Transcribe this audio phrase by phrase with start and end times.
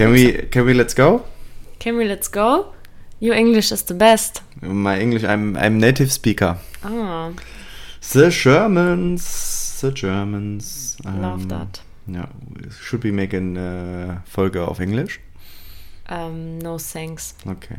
[0.00, 1.26] Can we can we let's go?
[1.78, 2.72] Can we let's go?
[3.18, 4.40] Your English is the best.
[4.62, 6.56] My English, I'm I'm native speaker.
[6.82, 7.32] Ah,
[8.12, 10.96] The Germans, the Germans.
[11.04, 11.82] love um, that.
[12.06, 12.28] Yeah,
[12.80, 15.20] should we make a uh, Folge auf Englisch?
[16.08, 17.34] Um, no thanks.
[17.46, 17.76] Okay.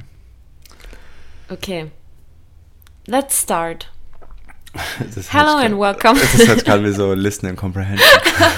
[1.50, 1.90] Okay.
[3.08, 3.88] Let's start.
[5.30, 6.18] Hello and welcome.
[6.20, 8.08] Das ist halt gerade wie so Listen and Comprehension.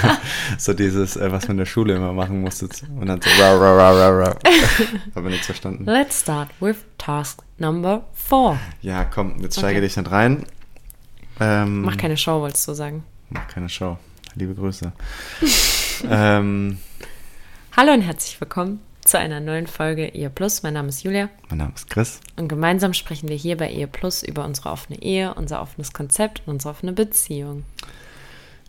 [0.58, 2.68] so dieses, äh, was man in der Schule immer machen musste.
[2.98, 4.36] Und dann so ra ra ra ra ra.
[5.16, 5.84] Habe nichts verstanden.
[5.86, 8.58] Let's start with task number four.
[8.82, 9.86] Ja, komm, jetzt steige Okay.
[9.88, 10.44] dich nicht rein.
[11.40, 13.02] Ähm, Mach keine Show, wolltest du sagen.
[13.30, 13.98] Mach keine Show.
[14.36, 14.92] Liebe Grüße.
[16.08, 16.78] ähm,
[17.76, 20.62] Hallo und herzlich willkommen zu einer neuen Folge Ehe Plus.
[20.62, 22.20] Mein Name ist Julia mein Name ist Chris.
[22.36, 26.42] und gemeinsam sprechen wir hier bei Ehe Plus über unsere offene Ehe, unser offenes Konzept
[26.46, 27.64] und unsere offene Beziehung.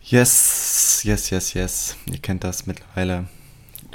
[0.02, 1.96] Yes, yes, yes, yes.
[2.06, 3.26] Ihr kennt das mittlerweile.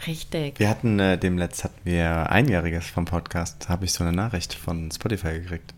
[0.07, 0.59] Richtig.
[0.59, 3.69] Wir hatten, äh, demletzt hatten wir einjähriges vom Podcast.
[3.69, 5.73] Habe ich so eine Nachricht von Spotify gekriegt.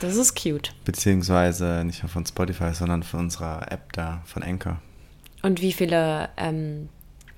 [0.00, 0.74] Das ist cute.
[0.84, 4.80] Beziehungsweise nicht nur von Spotify, sondern von unserer App da, von Anchor.
[5.42, 6.88] Und wie viele, ähm,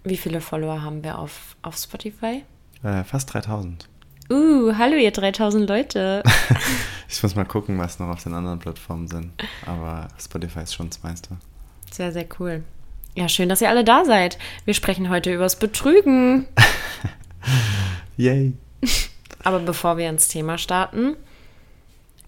[0.03, 2.43] wie viele Follower haben wir auf, auf Spotify?
[2.83, 3.89] Äh, fast 3000.
[4.31, 6.23] Uh, hallo ihr 3000 Leute.
[7.13, 9.33] Ich muss mal gucken, was noch auf den anderen Plattformen sind.
[9.67, 11.39] Aber Spotify ist schon das meiste.
[11.91, 12.63] Sehr, sehr cool.
[13.17, 14.39] Ja, schön, dass ihr alle da seid.
[14.65, 16.47] Wir sprechen heute übers Betrügen.
[18.17, 18.53] Yay.
[19.43, 21.17] Aber bevor wir ins Thema starten,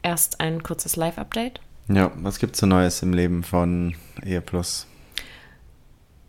[0.02, 1.60] erst ein kurzes Live-Update.
[1.86, 3.94] Ja, was gibt's so Neues im Leben von
[4.24, 4.88] Ehe Plus?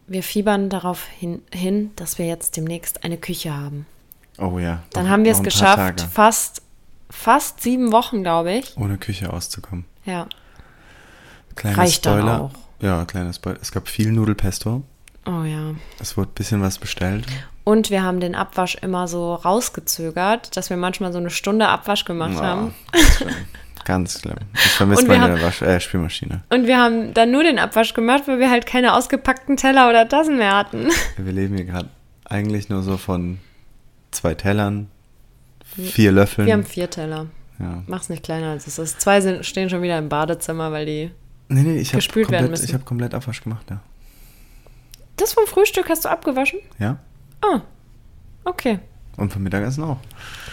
[0.05, 3.87] Wir fiebern darauf hin, hin, dass wir jetzt demnächst eine Küche haben.
[4.37, 4.83] Oh ja.
[4.91, 6.61] Dann haben wir es geschafft, Tage, fast,
[7.09, 8.75] fast sieben Wochen, glaube ich.
[8.77, 9.85] ohne Küche auszukommen.
[10.05, 10.27] Ja,
[11.55, 12.41] Kleiner Reicht Spoiler.
[12.41, 12.51] auch.
[12.81, 13.59] Ja, kleiner Spoiler.
[13.61, 14.83] Es gab viel Nudelpesto.
[15.27, 15.75] oh ja.
[15.99, 17.25] Es wurde ein bisschen was bestellt.
[17.63, 22.03] Und wir haben den Abwasch immer so rausgezögert, dass wir manchmal so eine Stunde Abwasch
[22.05, 22.73] gemacht haben.
[22.93, 23.35] Oh, ganz schlimm.
[23.85, 24.35] Ganz schlimm.
[24.55, 26.43] Ich vermisse meine haben- Wasch äh, Spülmaschine.
[26.49, 30.07] Und wir haben dann nur den Abwasch gemacht, weil wir halt keine ausgepackten Teller oder
[30.09, 30.87] Tassen mehr hatten.
[31.17, 31.89] Wir leben hier gerade
[32.25, 33.39] eigentlich nur so von
[34.13, 34.89] zwei Tellern,
[35.75, 36.45] vier Löffeln.
[36.47, 37.27] Wir haben vier Teller.
[37.59, 37.83] ja.
[37.87, 39.01] Mach's nicht kleiner als es ist.
[39.01, 41.11] Zwei sind, stehen schon wieder im Badezimmer, weil die.
[41.49, 42.65] Nee, nee, ich habe gespült werden komplett, müssen.
[42.65, 43.81] ich hab komplett Abwasch gemacht, ja.
[45.17, 46.59] Das vom Frühstück hast du abgewaschen?
[46.79, 46.97] Ja?
[47.41, 47.61] Ah,
[48.45, 48.79] okay.
[49.17, 49.99] Und vom Mittagessen auch.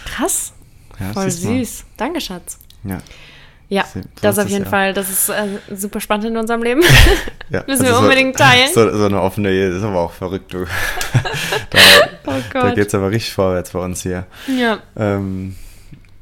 [0.05, 0.53] Krass.
[0.99, 1.59] Ja, Voll du mal.
[1.65, 1.85] süß.
[1.97, 2.59] Danke, Schatz.
[2.83, 2.99] Ja.
[3.73, 4.69] Ja, So- so das ist auf es jeden ja.
[4.69, 4.93] Fall.
[4.93, 6.81] Das ist äh, super spannend in unserem Leben.
[7.49, 7.63] ja.
[7.67, 8.69] Müssen wir so- unbedingt teilen.
[8.73, 10.65] So, so eine offene Ehe ist aber auch verrückt, du.
[11.69, 11.79] da
[12.27, 12.75] Oh da Gott.
[12.75, 14.25] geht's aber richtig vorwärts bei uns hier.
[14.47, 14.79] ja.
[14.97, 15.55] Ähm,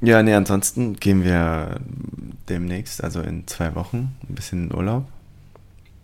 [0.01, 1.77] ja, nee, ansonsten gehen wir
[2.47, 5.05] demnächst, also in zwei Wochen, ein bisschen in Urlaub.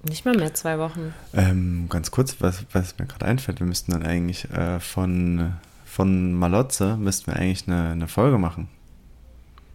[0.03, 1.13] Nicht mal mehr zwei Wochen.
[1.33, 5.53] Ähm, ganz kurz, was, was mir gerade einfällt, wir müssten dann eigentlich äh, von,
[5.85, 8.67] von Malotze müssten wir eigentlich eine, eine Folge machen.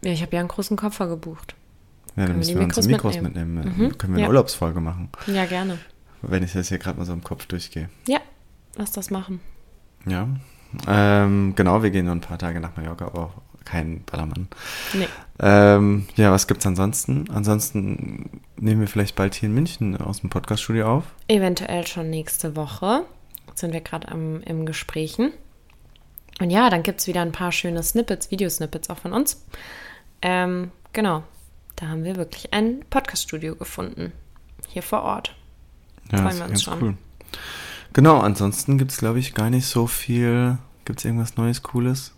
[0.04, 1.54] Ja, ich habe ja einen großen Koffer gebucht.
[2.16, 3.54] Ja, dann wir müssen die wir unsere Mikros mitnehmen.
[3.54, 3.75] mitnehmen?
[3.88, 4.28] Mhm, Können wir eine ja.
[4.28, 5.78] Urlaubsfolge machen, Ja, gerne.
[6.22, 7.88] wenn ich das hier gerade mal so im Kopf durchgehe.
[8.06, 8.19] Ja,
[8.76, 9.41] lass das machen.
[10.06, 10.28] Ja.
[10.87, 13.32] Ähm, genau, wir gehen nur ein paar Tage nach Mallorca, aber auch
[13.65, 14.49] kein Ballermann.
[14.93, 15.09] Nee.
[15.38, 17.28] Ähm, ja, was gibt's ansonsten?
[17.31, 21.04] Ansonsten nehmen wir vielleicht bald hier in München aus dem Podcaststudio auf.
[21.28, 23.04] Eventuell schon nächste Woche.
[23.54, 25.32] Sind wir gerade im Gesprächen.
[26.40, 29.44] Und ja, dann gibt es wieder ein paar schöne Snippets, Videosnippets auch von uns.
[30.23, 31.23] Ähm, genau.
[31.81, 34.12] Da haben wir wirklich ein Podcaststudio gefunden.
[34.69, 35.35] Hier vor Ort.
[36.12, 36.82] Ja, Freuen wir uns schon.
[36.82, 36.94] cool.
[37.93, 40.59] Genau, ansonsten gibt's glaube ich, gar nicht so viel.
[40.85, 42.12] Gibt's irgendwas Neues, Cooles?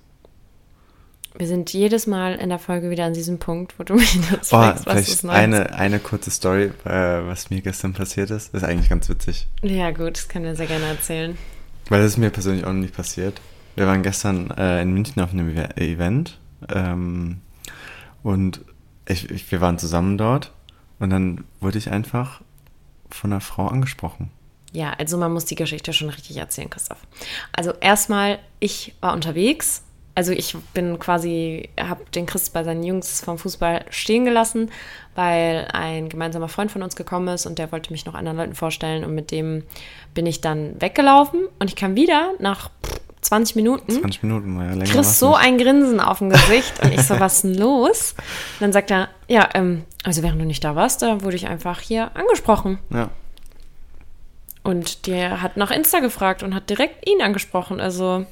[1.39, 4.53] Wir sind jedes Mal in der Folge wieder an diesem Punkt, wo du mich das
[4.53, 5.35] Oh, fragst, was ist vielleicht Neues.
[5.37, 8.53] eine, eine kurze Story, äh, was mir gestern passiert ist.
[8.55, 9.49] Ist eigentlich ganz witzig.
[9.63, 11.39] Ja, gut, das können wir sehr gerne erzählen.
[11.89, 13.41] Weil das ist mir persönlich auch noch nicht passiert.
[13.77, 16.39] Wir waren gestern äh, in München auf einem Ev- Event
[16.69, 17.41] ähm,
[18.23, 18.61] und
[19.07, 20.53] ich, ich, wir waren zusammen dort
[20.99, 22.41] und dann wurde ich einfach
[23.11, 24.31] von einer Frau angesprochen.
[24.73, 26.99] Ja, also man muss die Geschichte schon richtig erzählen, Christoph.
[27.53, 29.83] Also erstmal, ich war unterwegs.
[30.15, 34.71] Also ich bin quasi, habe den Chris bei seinen Jungs vom Fußball stehen gelassen,
[35.15, 38.55] weil ein gemeinsamer Freund von uns gekommen ist und der wollte mich noch anderen Leuten
[38.55, 39.63] vorstellen und mit dem
[40.13, 42.71] bin ich dann weggelaufen und ich kam wieder nach
[43.23, 43.93] 20 Minuten.
[43.93, 44.85] 20 Minuten, ja, länger.
[44.85, 48.15] Chris so ein Grinsen auf dem Gesicht und ich so, was ist denn los?
[48.19, 51.47] Und dann sagt er, ja, ähm, also während du nicht da warst, da wurde ich
[51.47, 52.79] einfach hier angesprochen.
[52.91, 53.11] Ja.
[54.65, 57.81] Und der hat nach Insta gefragt und hat direkt ihn angesprochen.
[57.81, 58.27] Also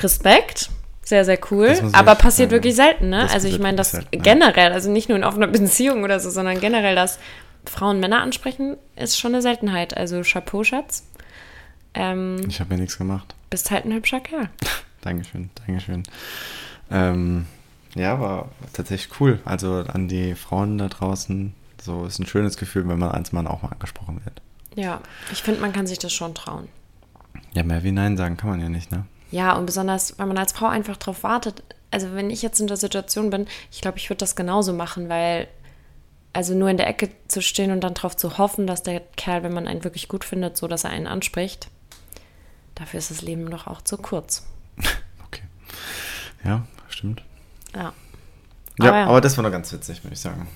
[0.00, 0.70] Respekt,
[1.02, 1.76] sehr, sehr cool.
[1.92, 2.58] Aber echt passiert sagen.
[2.58, 3.28] wirklich selten, ne?
[3.32, 6.60] Also ich meine, das selten, generell, also nicht nur in offener Beziehung oder so, sondern
[6.60, 7.18] generell, dass
[7.64, 9.96] Frauen Männer ansprechen, ist schon eine Seltenheit.
[9.96, 11.04] Also Chapeau, Schatz.
[11.94, 13.34] Ähm, Ich habe mir nichts gemacht.
[13.50, 14.48] bist halt ein hübscher Kerl.
[15.00, 16.02] Dankeschön, Dankeschön.
[16.90, 17.46] Ähm,
[17.94, 19.40] ja, war tatsächlich cool.
[19.44, 23.46] Also an die Frauen da draußen, so ist ein schönes Gefühl, wenn man als Mann
[23.46, 24.40] auch mal angesprochen wird.
[24.76, 25.00] Ja,
[25.32, 26.68] ich finde, man kann sich das schon trauen.
[27.54, 29.04] Ja, mehr wie Nein sagen kann man ja nicht, ne?
[29.32, 31.62] Ja, und besonders, weil man als Frau einfach drauf wartet.
[31.90, 35.08] Also, wenn ich jetzt in der Situation bin, ich glaube, ich würde das genauso machen,
[35.08, 35.48] weil,
[36.32, 39.42] also nur in der Ecke zu stehen und dann darauf zu hoffen, dass der Kerl,
[39.42, 41.68] wenn man einen wirklich gut findet, so dass er einen anspricht,
[42.80, 44.46] dafür ist das Leben doch auch zu kurz.
[45.26, 45.42] Okay.
[46.44, 47.22] Ja, stimmt.
[47.74, 47.92] Ja,
[48.80, 49.06] Ja, Aber ja.
[49.06, 50.48] aber das war noch ganz witzig, würde ich sagen.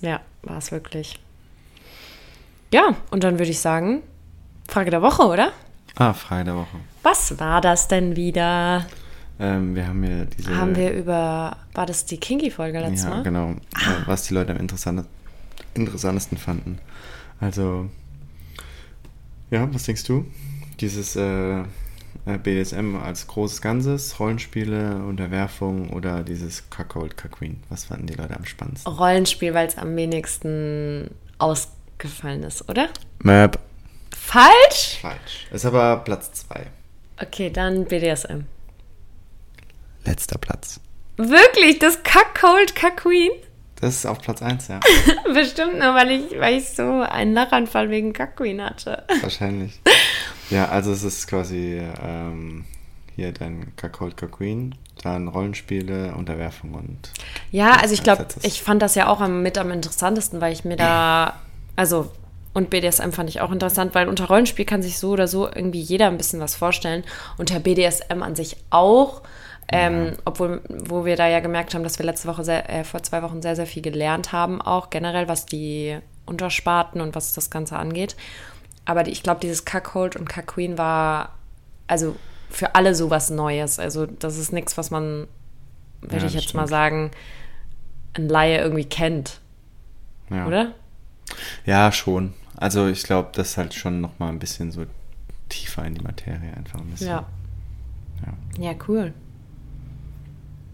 [0.00, 1.18] ja, war es wirklich.
[2.72, 4.02] Ja, und dann würde ich sagen,
[4.68, 5.52] Frage der Woche, oder?
[5.96, 6.76] Ah, Frage der Woche.
[7.02, 8.86] Was war das denn wieder?
[9.40, 10.56] Ähm, wir haben hier diese.
[10.56, 13.22] Haben wir über, war das die Kinky-Folge letztes Ja, Mal?
[13.22, 13.50] genau.
[13.50, 15.04] Äh, Was die Leute am interessante,
[15.74, 16.78] interessantesten fanden.
[17.40, 17.88] Also,
[19.50, 20.24] ja, was denkst du?
[20.80, 21.60] Dieses äh,
[22.28, 27.62] äh, BDSM als großes Ganzes, Rollenspiele, Unterwerfung oder dieses Cuckold, Cucqueen?
[27.68, 28.92] Was fanden die Leute am spannendsten?
[28.92, 32.88] Rollenspiel, weil es am wenigsten ausgefallen ist, oder?
[33.20, 33.58] Map.
[34.14, 34.98] Falsch?
[35.00, 35.46] Falsch.
[35.50, 36.66] Ist aber Platz 2.
[37.20, 38.42] Okay, dann BDSM.
[40.04, 40.80] Letzter Platz.
[41.16, 43.32] Wirklich, das Cuckold Cucqueen?
[43.80, 44.80] Das ist auf Platz 1, ja.
[45.32, 49.04] Bestimmt nur, weil ich, weil ich so einen Lachanfall wegen Cucqueen hatte.
[49.20, 49.80] Wahrscheinlich.
[50.50, 52.64] Ja, also es ist quasi ähm,
[53.16, 57.10] hier dein Cuckold, Cucqueen, dann Rollenspiele, Unterwerfung und
[57.50, 60.64] Ja, also ich glaube, ich fand das ja auch am, mit am interessantesten, weil ich
[60.64, 61.34] mir da,
[61.76, 62.10] also,
[62.54, 65.80] und BDSM fand ich auch interessant, weil unter Rollenspiel kann sich so oder so irgendwie
[65.80, 67.04] jeder ein bisschen was vorstellen.
[67.36, 69.22] Unter BDSM an sich auch.
[69.70, 73.02] Ähm, Obwohl, wo wir da ja gemerkt haben, dass wir letzte Woche, sehr, äh, vor
[73.02, 77.50] zwei Wochen sehr, sehr viel gelernt haben, auch generell, was die Untersparten und was das
[77.50, 78.16] Ganze angeht.
[78.88, 81.34] Aber ich glaube, dieses Cuckold und Cucqueen war,
[81.88, 82.16] also
[82.48, 83.78] für alle sowas Neues.
[83.78, 85.26] Also das ist nichts, was man,
[86.00, 86.70] würde Ja, ich jetzt mal stimmt.
[86.70, 87.10] sagen,
[88.14, 89.40] ein Laie irgendwie kennt,
[90.30, 90.46] ja.
[90.46, 90.72] oder?
[91.66, 92.32] Ja, schon.
[92.56, 94.86] Also ich glaube, das ist halt schon nochmal ein bisschen so
[95.50, 97.08] tiefer in die Materie einfach ein bisschen.
[97.08, 97.26] Ja.
[98.58, 98.70] Ja.
[98.70, 99.12] Ja, cool.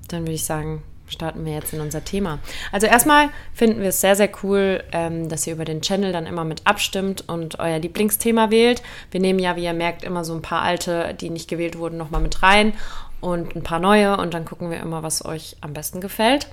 [0.07, 0.85] Dann würde ich sagen,
[1.15, 2.39] starten wir jetzt in unser Thema.
[2.71, 6.27] Also erstmal finden wir es sehr, sehr cool, ähm, dass ihr über den Channel dann
[6.27, 8.83] immer mit abstimmt und euer Lieblingsthema wählt.
[9.11, 11.97] Wir nehmen ja, wie ihr merkt, immer so ein paar alte, die nicht gewählt wurden,
[11.97, 12.75] nochmal mit rein
[13.21, 16.49] und ein paar neue und dann gucken wir immer, was euch am besten gefällt.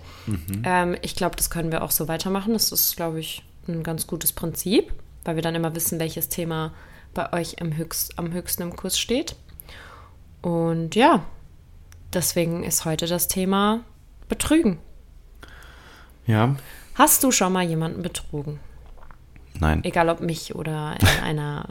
[0.65, 2.53] Ähm, ich glaube, das können wir auch so weitermachen.
[2.53, 4.93] Das ist, glaube ich, ein ganz gutes Prinzip,
[5.25, 6.73] weil wir dann immer wissen, welches Thema
[7.13, 9.35] bei euch höchst, am höchsten im Kurs steht.
[10.41, 11.25] Und ja,
[12.13, 13.81] deswegen ist heute das Thema
[14.31, 14.77] Betrügen.
[16.25, 16.55] Ja,
[16.95, 18.59] Hast du schon mal jemanden betrogen?
[19.59, 19.83] nein.
[19.83, 21.67] Egal ob mich oder in einer.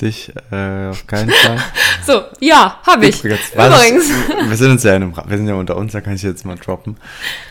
[0.00, 1.58] Dich äh, auf keinen Fall.
[2.06, 3.24] so, ja, habe ich.
[3.24, 4.08] Übrigens, Übrigens.
[4.48, 6.44] wir sind uns ja in einem, wir sind ja unter uns, da kann ich jetzt
[6.44, 6.96] mal droppen.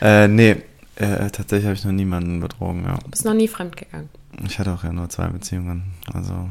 [0.01, 0.55] Äh, nee,
[0.96, 2.98] äh, tatsächlich habe ich noch niemanden betrogen, ja.
[3.10, 4.10] Bist noch nie fremdgegangen.
[4.46, 5.84] Ich hatte auch ja nur zwei Beziehungen.
[6.13, 6.48] Also,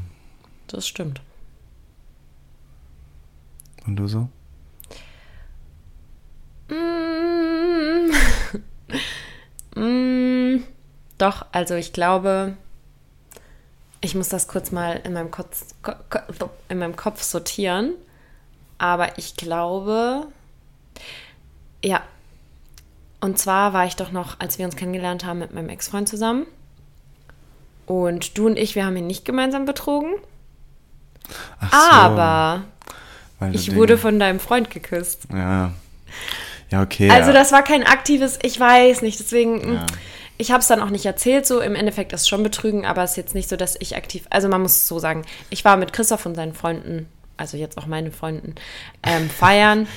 [0.66, 1.22] Das stimmt.
[3.86, 4.28] und du so?
[6.68, 8.12] Mm.
[9.74, 10.62] Mm.
[11.18, 12.56] Doch, also ich glaube,
[14.00, 17.94] ich muss das kurz mal in meinem Kopf, ko- ko- in meinem Kopf sortieren.
[18.78, 20.26] Aber ich glaube,
[21.84, 22.02] ja.
[23.20, 26.46] Und zwar war ich doch noch, als wir uns kennengelernt haben, mit meinem Ex-Freund zusammen.
[27.86, 30.12] Und du und ich, wir haben ihn nicht gemeinsam betrogen.
[31.60, 32.64] Ach so, Aber
[33.52, 35.26] ich wurde von deinem Freund geküsst.
[35.32, 35.72] Ja.
[36.70, 37.10] Ja, okay.
[37.10, 37.34] Also ja.
[37.36, 39.86] das war kein aktives, ich weiß nicht, deswegen, Ja.
[40.36, 43.02] ich habe es dann auch nicht erzählt, so im Endeffekt ist es schon Betrügen, aber
[43.04, 45.64] es ist jetzt nicht so, dass ich aktiv, also man muss es so sagen, ich
[45.64, 48.54] war mit Christoph und seinen Freunden, also jetzt auch meine Freunden,
[49.02, 49.88] ähm, feiern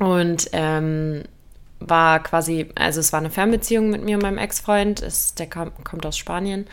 [0.00, 1.24] und ähm,
[1.80, 5.04] war quasi, also es war eine Fernbeziehung mit mir und meinem Ex-Freund,
[5.38, 6.66] der kam, kommt aus Spanien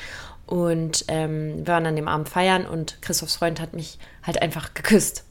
[0.47, 4.73] Und ähm, wir waren an dem Abend feiern und Christophs Freund hat mich halt einfach
[4.73, 5.23] geküsst.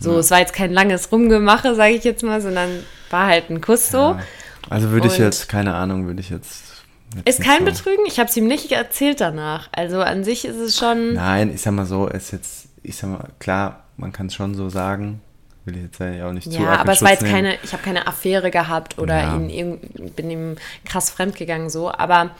[0.00, 0.18] So, Ja.
[0.18, 2.70] es war jetzt kein langes Rumgemache, sage ich jetzt mal, sondern
[3.10, 3.98] war halt ein Kuss so.
[3.98, 4.18] Ja.
[4.68, 6.62] Also würde ich Und- jetzt, keine Ahnung, würde ich jetzt.
[7.14, 8.04] jetzt Ist kein so- Betrügen?
[8.06, 9.68] Ich habe es ihm nicht erzählt danach.
[9.72, 11.14] Also an sich ist es schon.
[11.14, 14.54] Nein, ich sag mal so, ist jetzt, ich sag mal, klar, man kann es schon
[14.54, 15.20] so sagen.
[15.66, 17.34] Will ich jetzt ja auch nicht zu Ja, arg in aber es war jetzt nehmen.
[17.34, 19.36] keine, ich habe keine Affäre gehabt oder Ja.
[19.36, 19.78] ihn,
[20.16, 22.30] bin ihm krass fremdgegangen so, aber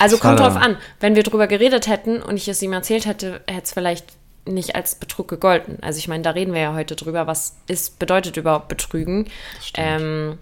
[0.00, 3.40] also kommt drauf an, wenn wir drüber geredet hätten und ich es ihm erzählt hätte,
[3.46, 4.06] hätte es vielleicht
[4.46, 5.78] nicht als Betrug gegolten.
[5.82, 9.26] Also ich meine, da reden wir ja heute drüber, was ist, bedeutet überhaupt Betrügen.
[9.74, 10.38] Ähm,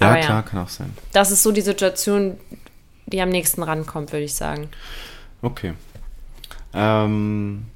[0.00, 0.96] Ja, klar, kann auch sein.
[1.12, 2.38] das ist so die Situation,
[3.06, 4.68] die am nächsten rankommt, würde ich sagen.
[5.42, 5.74] Okay.
[6.72, 7.66] Ähm,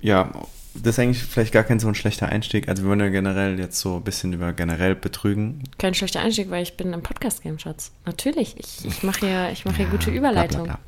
[0.00, 0.30] ja,
[0.74, 2.68] das ist eigentlich vielleicht gar kein so ein schlechter Einstieg.
[2.68, 5.62] Also wir wollen ja generell jetzt so ein bisschen über generell Betrügen.
[5.78, 7.92] Kein schlechter Einstieg, weil ich bin im Podcast-Game, Schatz.
[8.04, 10.64] Natürlich, ich, ich mache hier, ich mache hier gute Bla, bla, Überleitung.
[10.64, 10.78] bla.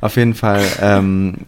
[0.00, 1.46] Auf jeden Fall, ähm,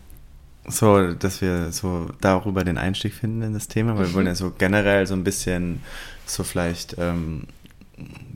[0.69, 4.35] so, dass wir so darüber den Einstieg finden in das Thema, weil wir wollen ja
[4.35, 5.81] so generell so ein bisschen
[6.25, 7.45] so vielleicht, ähm,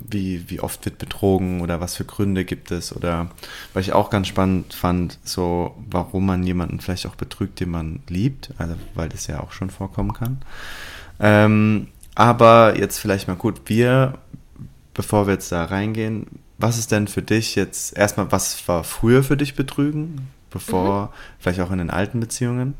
[0.09, 3.31] wie, wie oft wird betrogen oder was für Gründe gibt es oder,
[3.75, 8.01] weil ich auch ganz spannend fand, so, warum man jemanden vielleicht auch betrügt, den man
[8.09, 10.39] liebt, also, weil das ja auch schon vorkommen kann.
[11.19, 14.19] Ähm, aber jetzt vielleicht mal gut, wir,
[14.95, 16.27] bevor wir jetzt da reingehen,
[16.59, 21.61] was ist denn für dich jetzt erstmal, was war früher für dich Betrügen, bevor, vielleicht
[21.61, 22.75] auch in den alten Beziehungen,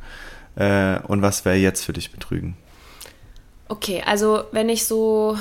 [0.57, 2.57] äh, und was wäre jetzt für dich Betrügen?
[3.69, 5.39] Okay, also wenn ich so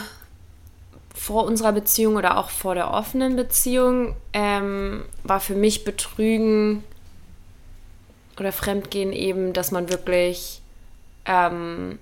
[1.16, 6.84] vor unserer Beziehung oder auch vor der offenen Beziehung ähm, war für mich Betrügen
[8.40, 10.62] oder Fremdgehen eben, dass man wirklich
[11.26, 12.00] ähm,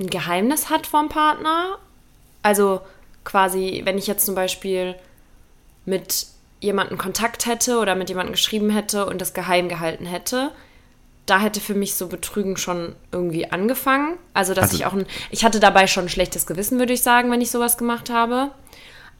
[0.00, 1.78] ein Geheimnis hat vom Partner.
[2.42, 2.80] Also
[3.24, 4.96] quasi, wenn ich jetzt zum Beispiel
[5.84, 6.26] mit
[6.60, 10.50] jemandem Kontakt hätte oder mit jemandem geschrieben hätte und das geheim gehalten hätte,
[11.26, 14.16] da hätte für mich so Betrügen schon irgendwie angefangen.
[14.34, 17.02] Also, dass Also- ich auch ein, ich hatte dabei schon ein schlechtes Gewissen, würde ich
[17.02, 18.50] sagen, wenn ich sowas gemacht habe.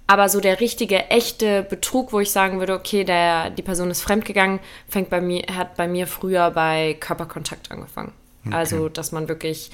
[0.07, 4.03] Aber so der richtige, echte Betrug, wo ich sagen würde, okay, der, die Person ist
[4.03, 8.13] fremdgegangen, fängt bei mir, hat bei mir früher bei Körperkontakt angefangen.
[8.51, 9.71] Also, dass man wirklich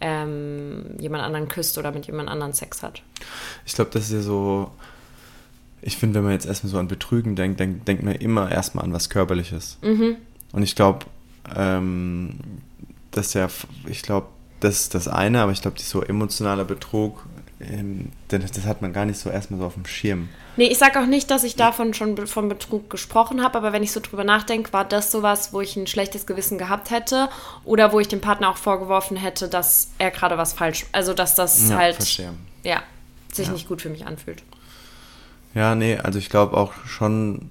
[0.00, 3.02] ähm, jemand anderen küsst oder mit jemand anderen Sex hat.
[3.66, 4.70] Ich glaube, das ist ja so,
[5.82, 8.84] ich finde, wenn man jetzt erstmal so an Betrügen denkt, denkt, denkt man immer erstmal
[8.84, 9.78] an was Körperliches.
[9.82, 11.06] Und ich glaube,
[11.56, 12.38] ähm,
[13.10, 13.48] das ist ja,
[13.86, 14.26] ich glaube,
[14.60, 17.24] das ist das eine, aber ich glaube, so emotionaler Betrug,
[17.60, 20.28] ähm, das, das hat man gar nicht so erstmal so auf dem Schirm.
[20.56, 23.82] Nee, ich sage auch nicht, dass ich davon schon von Betrug gesprochen habe, aber wenn
[23.82, 27.28] ich so drüber nachdenke, war das sowas, wo ich ein schlechtes Gewissen gehabt hätte
[27.64, 31.34] oder wo ich dem Partner auch vorgeworfen hätte, dass er gerade was falsch, also dass
[31.34, 32.32] das Ja, halt verstehe.
[32.64, 32.82] ja,
[33.32, 33.52] sich Ja.
[33.54, 34.42] nicht gut für mich anfühlt.
[35.54, 37.50] Ja, nee, also ich glaube auch schon,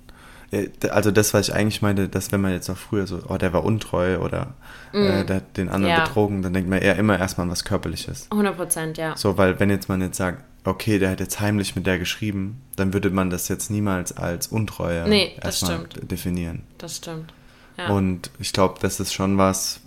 [0.52, 3.38] äh, also das, was ich eigentlich meinte, dass wenn man jetzt auch früher so, oh,
[3.38, 4.54] der war untreu oder
[4.94, 5.98] äh, der hat den anderen Mm.
[5.98, 6.04] Ja.
[6.06, 8.28] betrogen, dann denkt man eher immer erstmal an was Körperliches.
[8.32, 9.16] 100 Prozent, ja.
[9.18, 12.62] So, weil wenn jetzt man jetzt sagt, okay, der hat jetzt heimlich mit der geschrieben,
[12.76, 16.12] dann würde man das jetzt niemals als Untreue Nee, das erstmal stimmt.
[16.12, 16.64] definieren.
[16.78, 17.34] Das stimmt.
[17.78, 17.90] Ja.
[17.90, 19.80] Und ich glaube, das ist schon was,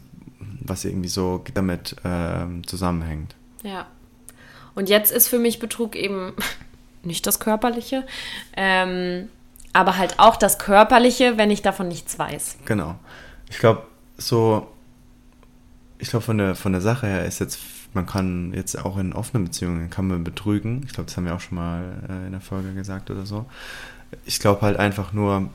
[0.60, 3.34] was irgendwie so damit ähm, zusammenhängt.
[3.62, 3.86] Ja.
[4.74, 6.32] Und jetzt ist für mich Betrug eben
[7.04, 8.04] nicht das Körperliche,
[8.56, 9.28] ähm,
[9.72, 12.58] aber halt auch das Körperliche, wenn ich davon nichts weiß.
[12.64, 12.96] Genau.
[13.48, 13.82] Ich glaube,
[14.16, 14.66] so,
[15.98, 17.58] ich glaube, von der, von der Sache her ist jetzt,
[17.94, 20.82] man kann jetzt auch in offenen Beziehungen, kann man betrügen.
[20.86, 23.46] Ich glaube, das haben wir auch schon mal äh, in der Folge gesagt oder so.
[24.24, 25.48] Ich glaube halt einfach nur,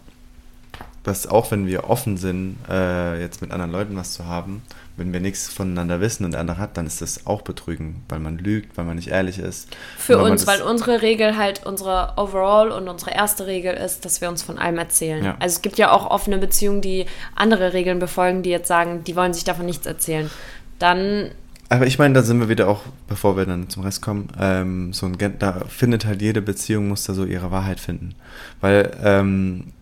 [1.03, 4.61] dass auch wenn wir offen sind, äh, jetzt mit anderen Leuten was zu haben,
[4.97, 8.19] wenn wir nichts voneinander wissen und der andere hat, dann ist das auch Betrügen, weil
[8.19, 9.69] man lügt, weil man nicht ehrlich ist.
[9.95, 14.27] Für uns, weil unsere Regel halt unsere Overall und unsere erste Regel ist, dass wir
[14.27, 15.23] uns von allem erzählen.
[15.23, 15.35] Ja.
[15.39, 19.15] Also es gibt ja auch offene Beziehungen, die andere Regeln befolgen, die jetzt sagen, die
[19.15, 20.31] wollen sich davon nichts erzählen.
[20.79, 21.29] Dann,
[21.69, 24.93] Aber ich meine, da sind wir wieder auch, bevor wir dann zum Rest kommen, ähm,
[24.93, 28.15] so ein, da findet halt jede Beziehung muss da so ihre Wahrheit finden.
[28.61, 29.73] Weil, ähm,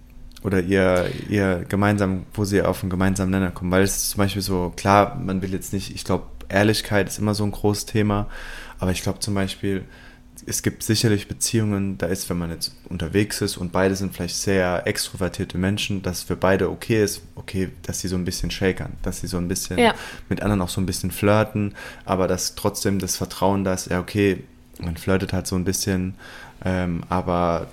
[0.46, 3.72] oder ihr, ihr gemeinsam, wo sie auf einen gemeinsamen Nenner kommen.
[3.72, 7.34] Weil es zum Beispiel so, klar, man will jetzt nicht, ich glaube, Ehrlichkeit ist immer
[7.34, 8.28] so ein großes Thema,
[8.80, 9.84] aber ich glaube zum Beispiel,
[10.46, 14.36] es gibt sicherlich Beziehungen, da ist, wenn man jetzt unterwegs ist und beide sind vielleicht
[14.36, 18.94] sehr extrovertierte Menschen, dass für beide okay ist, okay, dass sie so ein bisschen shakern,
[19.02, 19.96] dass sie so ein bisschen Ja.
[20.30, 21.74] mit anderen auch so ein bisschen flirten,
[22.06, 24.44] aber dass trotzdem das Vertrauen da ist, ja, okay,
[24.80, 26.14] man flirtet halt so ein bisschen,
[26.64, 27.68] ähm, aber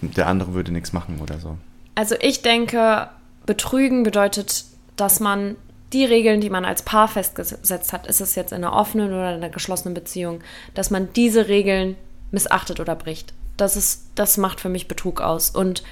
[0.00, 1.58] der andere würde nichts machen oder so.
[1.96, 3.08] Also ich denke,
[3.44, 5.56] Betrügen bedeutet, dass man
[5.92, 9.30] die Regeln, die man als Paar festgesetzt hat, ist es jetzt in einer offenen oder
[9.30, 10.40] in einer geschlossenen Beziehung,
[10.74, 11.96] dass man diese Regeln
[12.30, 13.32] missachtet oder bricht.
[13.56, 15.50] das ist, das macht für mich Betrug aus.
[15.50, 15.82] Und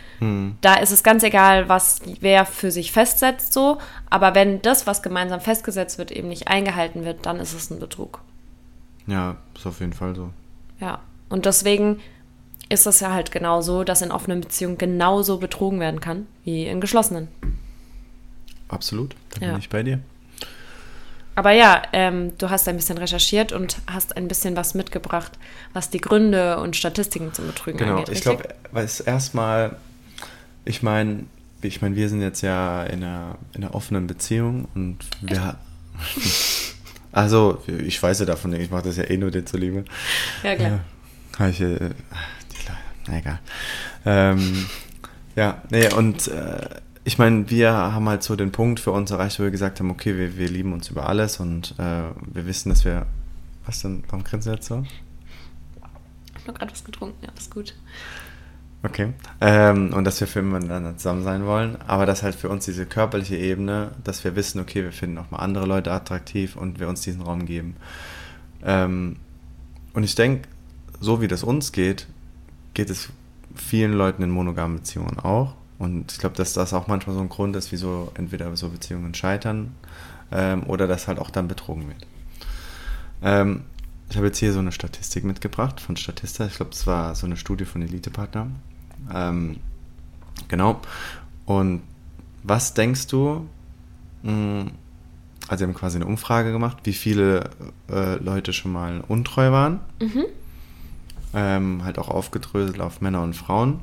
[0.60, 3.78] da ist es ganz egal, was wer für sich festsetzt, so.
[4.10, 7.80] Aber wenn das, was gemeinsam festgesetzt wird, eben nicht eingehalten wird, dann ist es ein
[7.80, 8.20] Betrug.
[9.06, 10.30] Ja, ist auf jeden Fall so.
[10.80, 11.00] Ja.
[11.28, 12.00] Und deswegen
[12.74, 16.80] ist es ja halt genauso, dass in offenen Beziehungen genauso betrogen werden kann wie in
[16.80, 17.28] geschlossenen.
[18.68, 19.52] Absolut, da Ja.
[19.52, 20.00] bin ich bei dir.
[21.36, 25.32] Aber ja, ähm, du hast ein bisschen recherchiert und hast ein bisschen was mitgebracht,
[25.72, 28.08] was die Gründe und Statistiken zum Betrügen Genau, angeht.
[28.10, 28.38] ich richtig?
[28.38, 29.76] glaube, weil es erstmal,
[30.64, 31.24] ich meine,
[31.62, 35.56] ich meine, wir sind jetzt ja in einer, in einer offenen Beziehung und wir.
[37.16, 39.84] Also, ich weiß ja davon, ich mache das ja eh nur dir zuliebe.
[40.42, 40.80] Ja, klar.
[41.48, 41.94] Ich, äh, die Leute,
[43.06, 43.40] na egal.
[44.04, 44.66] Ähm,
[45.36, 46.68] ja, nee, und äh,
[47.04, 49.90] ich meine, wir haben halt so den Punkt für uns erreicht, wo wir gesagt haben,
[49.90, 53.06] okay, wir, wir lieben uns über alles und äh, wir wissen, dass wir.
[53.66, 54.04] Was denn?
[54.08, 54.84] Warum grinst du jetzt so?
[56.38, 57.74] Ich habe gerade was getrunken, ja, ist gut.
[58.82, 59.14] Okay.
[59.40, 62.84] Ähm, und dass wir für miteinander zusammen sein wollen, aber dass halt für uns diese
[62.84, 66.88] körperliche Ebene, dass wir wissen, okay, wir finden auch mal andere Leute attraktiv und wir
[66.88, 67.76] uns diesen Raum geben.
[68.62, 69.16] Ähm,
[69.94, 70.48] und ich denke,
[71.00, 72.06] so wie das uns geht,
[72.74, 73.08] geht es
[73.54, 75.54] vielen Leuten in monogamen Beziehungen auch.
[75.78, 79.14] Und ich glaube, dass das auch manchmal so ein Grund ist, wieso entweder so Beziehungen
[79.14, 79.74] scheitern
[80.30, 82.06] ähm, oder dass halt auch dann betrogen wird.
[83.22, 83.62] Ähm,
[84.10, 86.46] ich habe jetzt hier so eine Statistik mitgebracht von Statista.
[86.46, 88.48] Ich glaube, das war so eine Studie von Elite-Partner.
[89.12, 89.56] Ähm,
[90.48, 90.80] genau.
[91.46, 91.82] Und
[92.42, 93.46] was denkst du?
[94.22, 94.66] mh,
[95.48, 97.50] Also, sie haben quasi eine Umfrage gemacht, wie viele
[97.90, 99.80] äh, Leute schon mal untreu waren.
[101.34, 103.80] Ähm, halt auch aufgedröselt auf Männer und Frauen.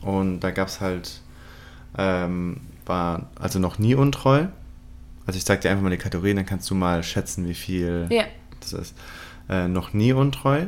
[0.00, 1.20] Und da gab es halt,
[1.96, 4.46] ähm, war also noch nie untreu.
[5.26, 8.06] Also ich sag dir einfach mal die Kategorien, dann kannst du mal schätzen, wie viel
[8.10, 8.24] Ja.
[8.60, 8.94] das ist.
[9.50, 10.66] Äh, noch nie untreu.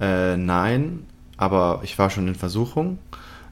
[0.00, 2.98] Äh, nein, aber ich war schon in Versuchung.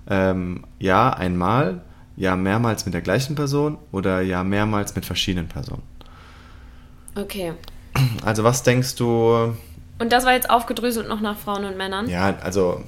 [0.08, 1.80] Ähm, ja, einmal.
[2.16, 3.78] Ja, mehrmals mit der gleichen Person.
[3.92, 5.82] Oder ja, mehrmals mit verschiedenen Personen.
[7.14, 7.52] Okay.
[8.24, 9.54] Also was denkst du?
[9.98, 12.08] Und das war jetzt aufgedröselt noch nach Frauen und Männern?
[12.08, 12.84] Ja, also,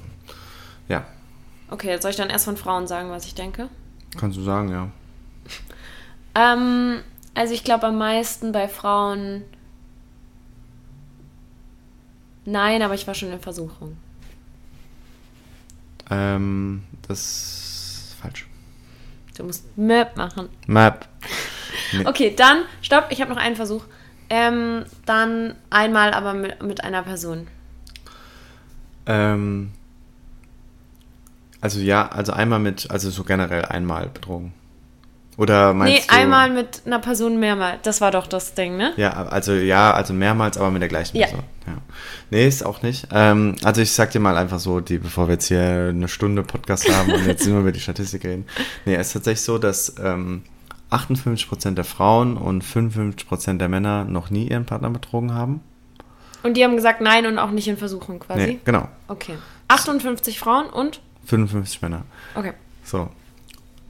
[0.87, 1.05] ja,
[1.71, 3.69] Okay, soll ich dann erst von Frauen sagen, was ich denke?
[4.17, 4.89] kannst du sagen, ja.
[6.33, 7.01] Ähm,
[7.35, 9.43] also ich glaube am meisten bei Frauen.
[12.45, 13.97] Nein, aber ich war schon in Versuchung.
[16.09, 18.47] Ähm, das ist falsch.
[19.37, 20.49] Du musst Möp machen.
[20.67, 21.07] Map.
[21.91, 22.05] Nee.
[22.05, 23.83] Okay, dann, stopp, ich habe noch einen Versuch.
[24.29, 27.47] Ähm, dann einmal aber mit, mit einer Person.
[29.05, 29.71] Ähm,
[31.61, 34.53] also ja, also einmal mit, also so generell einmal betrogen.
[35.39, 36.13] Oder meinst nee, du?
[36.13, 37.79] einmal mit einer Person mehrmals.
[37.83, 38.91] Das war doch das Ding, ne?
[38.97, 41.27] Ja, also ja, also mehrmals, aber mit der gleichen Ja.
[41.27, 41.45] Person.
[41.65, 41.77] Ja.
[42.29, 43.07] Nee, ist auch nicht.
[43.13, 46.43] Ähm, also ich sag dir mal einfach so, die, bevor wir jetzt hier eine Stunde
[46.43, 48.45] Podcast haben und jetzt nur über die Statistik reden.
[48.83, 50.43] Nee, es ist tatsächlich so, dass ähm,
[50.91, 55.61] 58% der Frauen und 55% der Männer noch nie ihren Partner betrogen haben.
[56.41, 58.41] Und die haben gesagt nein und auch nicht in Versuchung quasi.
[58.41, 58.87] Nee, genau.
[59.07, 59.35] Okay.
[59.67, 61.01] 58 Frauen und?
[61.25, 62.03] 55 Männer.
[62.35, 62.53] Okay.
[62.83, 63.09] So.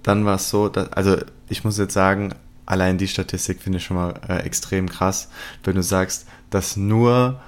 [0.03, 2.33] Dann war es so, dass, also ich muss jetzt sagen,
[2.65, 5.29] allein die Statistik finde ich schon mal äh, extrem krass,
[5.63, 7.39] wenn du sagst, dass nur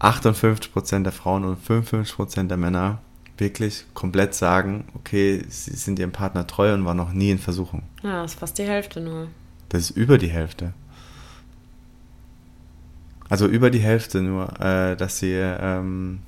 [0.00, 2.98] 58% der Frauen und 55% der Männer
[3.38, 7.82] wirklich komplett sagen, okay, sie sind ihrem Partner treu und waren noch nie in Versuchung.
[8.02, 9.28] Ja, das ist fast die Hälfte nur.
[9.68, 10.72] Das ist über die Hälfte.
[13.28, 16.20] Also über die Hälfte nur, äh, dass sie, ähm,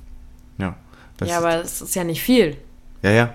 [0.57, 0.75] ja.
[1.23, 2.57] Ja, aber es ist ja nicht viel.
[3.01, 3.33] ja, ja.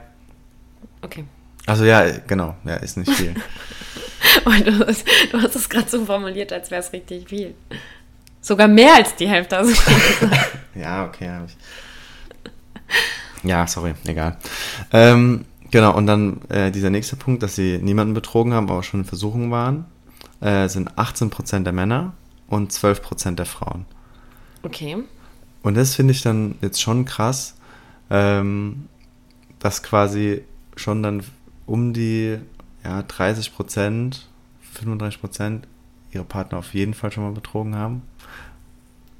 [1.01, 1.25] Okay.
[1.67, 3.35] Also ja, genau, ja, ist nicht viel.
[4.45, 7.55] Und du, du hast es gerade so formuliert, als wäre es richtig viel.
[8.41, 9.59] Sogar mehr als die Hälfte.
[9.59, 9.73] Also
[10.75, 11.57] Ja, okay, habe ich.
[13.43, 14.37] Ja, sorry, egal.
[14.93, 19.01] Ähm, genau, und dann äh, dieser nächste Punkt, dass sie niemanden betrogen haben, aber schon
[19.01, 19.87] in Versuchung waren,
[20.41, 22.13] äh, sind 18% der Männer
[22.49, 23.87] und 12% der Frauen.
[24.63, 24.99] okay.
[25.65, 27.55] Und das finde ich dann jetzt schon krass,
[28.11, 28.89] ähm,
[29.61, 30.43] dass quasi
[30.75, 31.23] schon dann
[31.67, 32.39] um die
[32.85, 34.29] ja, 30 Prozent,
[34.73, 35.69] 35 Prozent
[36.13, 38.03] ihre Partner auf jeden Fall schon mal betrogen haben.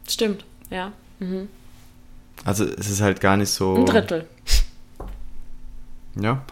[0.09, 0.93] Stimmt, ja.
[1.21, 1.49] Mhm.
[2.45, 3.77] Also es ist halt gar nicht so.
[3.77, 4.27] Ein Drittel.
[6.21, 6.43] Ja.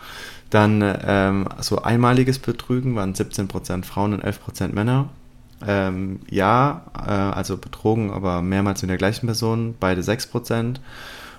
[0.50, 5.08] Dann ähm, so einmaliges Betrügen waren 17% Frauen und 11% Männer.
[5.66, 10.76] Ähm, ja, äh, also betrogen, aber mehrmals mit der gleichen Person, beide 6%.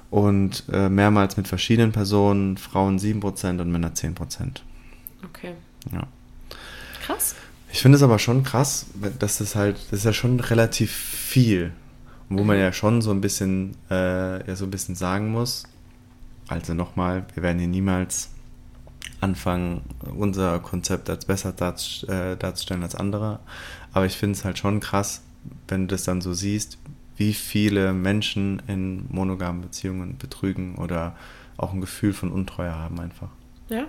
[0.10, 4.16] Und äh, mehrmals mit verschiedenen Personen, Frauen 7% und Männer 10%.
[5.26, 5.54] Okay.
[5.92, 6.04] Ja.
[7.06, 7.36] Krass.
[7.72, 8.88] Ich finde es aber schon krass,
[9.20, 11.72] dass das halt, das ist ja schon relativ viel.
[12.38, 15.66] Wo man ja schon so ein bisschen, äh, ja so ein bisschen sagen muss,
[16.48, 18.30] Also nochmal, wir werden hier niemals
[19.22, 19.82] anfangen,
[20.16, 23.40] unser Konzept als besser äh, darzustellen als andere.
[23.94, 25.22] Aber ich finde es halt schon krass,
[25.68, 26.78] wenn du das dann so siehst,
[27.18, 31.16] wie viele Menschen in monogamen Beziehungen betrügen oder
[31.58, 33.30] auch ein Gefühl von Untreue haben einfach.
[33.70, 33.86] Ja,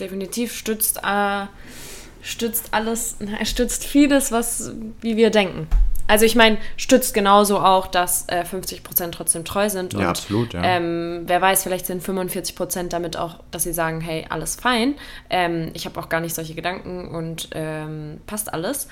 [0.00, 1.46] definitiv stützt, äh,
[2.20, 5.68] stützt alles, stützt vieles, was wie wir denken.
[6.12, 9.94] Also ich meine, stützt genauso auch, dass äh, 50 Prozent trotzdem treu sind.
[9.94, 10.62] Ja, und, absolut, ja.
[10.62, 14.96] Ähm, wer weiß, vielleicht sind 45 Prozent damit auch, dass sie sagen, hey, alles fein.
[15.30, 18.88] Ähm, ich habe auch gar nicht solche Gedanken und ähm, passt alles.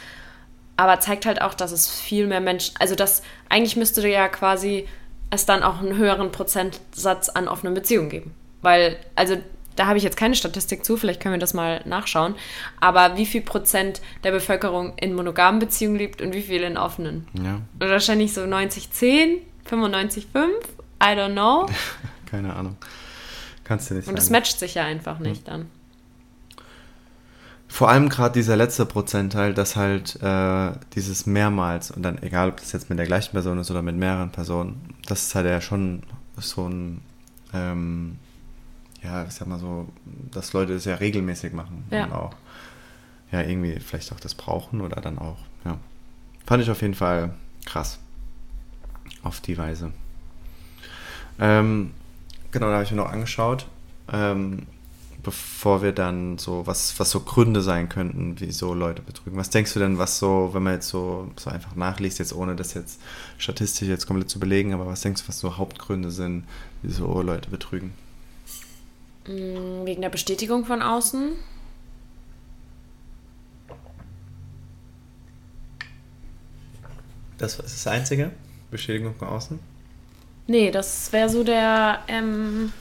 [0.78, 4.88] Aber zeigt halt auch, dass es viel mehr Menschen, also dass eigentlich müsste ja quasi
[5.28, 8.34] es dann auch einen höheren Prozentsatz an offenen Beziehungen geben.
[8.62, 9.36] Weil, also
[9.76, 12.34] da habe ich jetzt keine Statistik zu, vielleicht können wir das mal nachschauen.
[12.80, 17.26] Aber wie viel Prozent der Bevölkerung in monogamen Beziehungen lebt und wie viel in offenen?
[17.34, 17.60] Ja.
[17.78, 20.50] Wahrscheinlich so 90, 10, 95, 5,
[21.02, 21.66] I don't know.
[22.30, 22.76] keine Ahnung.
[23.64, 25.52] Kannst du nicht Und es matcht sich ja einfach nicht hm.
[25.52, 25.66] dann.
[27.68, 32.56] Vor allem gerade dieser letzte Prozentteil, dass halt äh, dieses mehrmals und dann egal, ob
[32.56, 35.60] das jetzt mit der gleichen Person ist oder mit mehreren Personen, das ist halt ja
[35.60, 36.02] schon
[36.36, 37.00] so ein
[37.54, 38.18] ähm,
[39.02, 39.88] ja, ich sag mal so,
[40.30, 42.04] dass Leute das ja regelmäßig machen ja.
[42.04, 42.34] und auch
[43.32, 45.78] ja irgendwie vielleicht auch das brauchen oder dann auch, ja.
[46.46, 47.34] Fand ich auf jeden Fall
[47.64, 47.98] krass.
[49.22, 49.92] Auf die Weise.
[51.38, 51.92] Ähm,
[52.50, 53.66] genau, da habe ich mir noch angeschaut,
[54.12, 54.66] ähm,
[55.22, 59.38] bevor wir dann so, was, was so Gründe sein könnten, wieso Leute betrügen.
[59.38, 62.56] Was denkst du denn, was so, wenn man jetzt so, so einfach nachliest, jetzt ohne
[62.56, 63.00] das jetzt
[63.38, 66.44] statistisch jetzt komplett zu belegen, aber was denkst du, was so Hauptgründe sind,
[66.82, 67.92] wieso Leute betrügen?
[69.26, 71.32] Mm, wegen der Bestätigung von außen.
[77.38, 78.32] Das ist das Einzige?
[78.70, 79.58] Bestätigung von außen?
[80.46, 82.72] Nee, das wäre so der, ähm,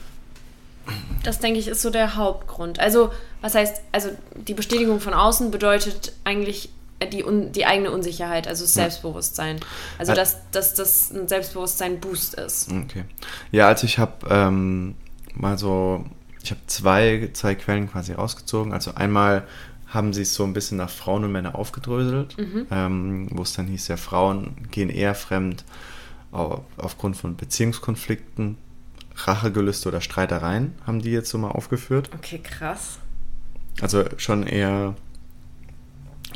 [1.22, 2.78] das denke ich, ist so der Hauptgrund.
[2.78, 6.70] Also, was heißt, also die Bestätigung von außen bedeutet eigentlich
[7.12, 9.60] die, die eigene Unsicherheit, also das Selbstbewusstsein.
[9.98, 12.70] Also, dass, dass das ein Selbstbewusstsein-Boost ist.
[12.70, 13.04] Okay.
[13.52, 14.94] Ja, also ich habe ähm,
[15.34, 16.04] mal so
[16.42, 18.72] ich habe zwei, zwei Quellen quasi ausgezogen.
[18.72, 19.46] Also einmal
[19.88, 22.66] haben sie es so ein bisschen nach Frauen und Männer aufgedröselt, mhm.
[22.70, 25.64] ähm, wo es dann hieß, ja, Frauen gehen eher fremd
[26.30, 28.56] auf, aufgrund von Beziehungskonflikten,
[29.16, 32.10] Rachegelüste oder Streitereien, haben die jetzt so mal aufgeführt.
[32.14, 32.98] Okay, krass.
[33.80, 34.94] Also schon eher,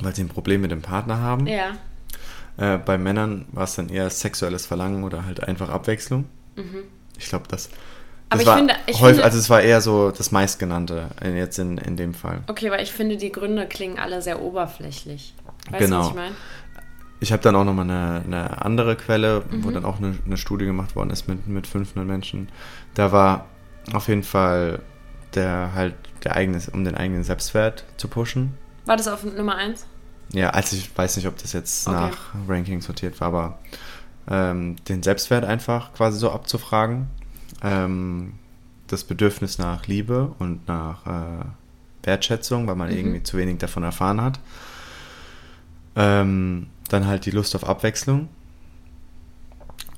[0.03, 1.47] weil sie ein Problem mit dem Partner haben.
[1.47, 1.77] Ja.
[2.57, 6.25] Äh, bei Männern war es dann eher sexuelles Verlangen oder halt einfach Abwechslung.
[6.57, 6.85] Mhm.
[7.19, 7.71] Ich glaube, das
[8.29, 11.79] aber ich finde, ich häufig, finde, also es war eher so das meistgenannte jetzt in,
[11.79, 12.41] in dem Fall.
[12.47, 15.35] Okay, weil ich finde, die Gründe klingen alle sehr oberflächlich.
[15.71, 15.97] Weißt genau.
[15.97, 16.35] du, was ich meine?
[17.21, 19.65] Ich habe dann auch nochmal eine, eine andere Quelle, mhm.
[19.65, 22.49] wo dann auch eine, eine, Studie gemacht worden ist mit, mit 500 Menschen.
[22.95, 23.47] Da war
[23.93, 24.81] auf jeden Fall
[25.35, 28.55] der halt der eigene, um den eigenen Selbstwert zu pushen.
[28.87, 29.87] War das auf Nummer 1?
[30.33, 31.97] Ja, also ich weiß nicht, ob das jetzt okay.
[31.97, 33.59] nach Ranking sortiert war, aber
[34.29, 37.09] ähm, den Selbstwert einfach quasi so abzufragen
[37.65, 38.35] ähm,
[38.87, 41.45] das Bedürfnis nach Liebe und nach äh,
[42.03, 42.97] Wertschätzung, weil man mhm.
[42.97, 44.39] irgendwie zu wenig davon erfahren hat.
[45.97, 48.29] Ähm, dann halt die Lust auf Abwechslung.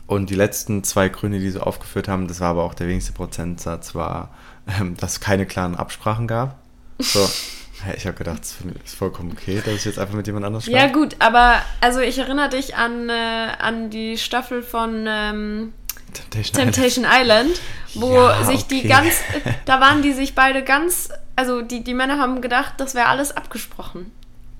[0.06, 3.12] Und die letzten zwei Gründe, die sie aufgeführt haben, das war aber auch der wenigste
[3.12, 4.30] Prozentsatz, war,
[4.78, 6.58] ähm, dass es keine klaren Absprachen gab.
[7.00, 7.28] So,
[7.96, 10.86] ich habe gedacht, es ist vollkommen okay, dass ich jetzt einfach mit jemand anders schlafe.
[10.86, 15.72] Ja gut, aber also ich erinnere dich an, äh, an die Staffel von ähm,
[16.16, 17.50] Temptation, Temptation Island.
[17.50, 17.60] Island,
[17.94, 18.82] wo ja, sich okay.
[18.82, 19.20] die ganz,
[19.64, 23.36] da waren die sich beide ganz, also die, die Männer haben gedacht, das wäre alles
[23.36, 24.12] abgesprochen.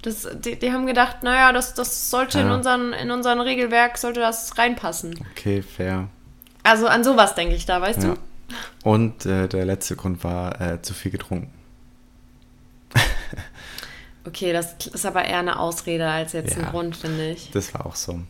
[0.03, 2.45] Das, die, die haben gedacht, naja, das, das sollte ja.
[2.47, 5.19] in, unseren, in unseren Regelwerk, sollte das reinpassen.
[5.33, 6.09] Okay, fair.
[6.63, 8.15] Also an sowas denke ich da, weißt ja.
[8.15, 8.17] du?
[8.89, 11.53] Und äh, der letzte Grund war äh, zu viel getrunken.
[14.25, 17.51] okay, das ist aber eher eine Ausrede als jetzt ein Grund, finde ich.
[17.51, 18.21] Das war auch so.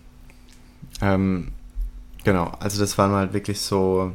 [1.02, 1.52] Ähm,
[2.26, 4.10] Genau, also das waren halt wirklich so,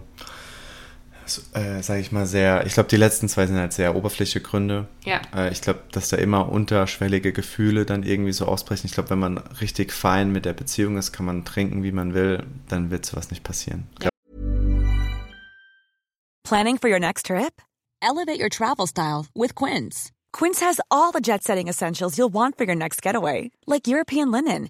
[1.25, 4.41] so äh, sage ich mal, sehr, ich glaube, die letzten zwei sind halt sehr oberflächliche
[4.41, 4.89] Gründe.
[5.05, 5.21] Ja.
[5.33, 8.87] Äh, ich glaube, dass da immer unterschwellige Gefühle dann irgendwie so ausbrechen.
[8.87, 12.13] Ich glaube, wenn man richtig fein mit der Beziehung ist, kann man trinken, wie man
[12.13, 13.87] will, dann wird sowas nicht passieren.
[14.01, 14.09] Ja.
[16.43, 17.61] Planning for your next trip?
[18.01, 20.11] Elevate your travel style with Quince.
[20.33, 24.69] Quince has all the jet-setting essentials you'll want for your next getaway, like European linen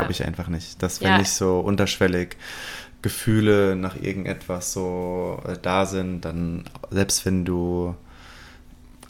[0.00, 0.82] Habe ich einfach nicht.
[0.82, 1.18] Dass wenn Ja.
[1.18, 2.36] nicht so unterschwellig
[3.02, 7.94] Gefühle nach irgendetwas so äh, da sind, dann selbst wenn du,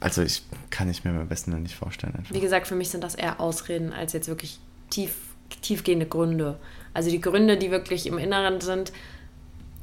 [0.00, 2.14] also ich kann ich mir beim besten nicht vorstellen.
[2.16, 2.34] Einfach.
[2.34, 4.58] Wie gesagt, für mich sind das eher Ausreden als jetzt wirklich
[4.90, 5.14] tief,
[5.60, 6.58] tiefgehende Gründe.
[6.94, 8.92] Also die Gründe, die wirklich im Inneren sind,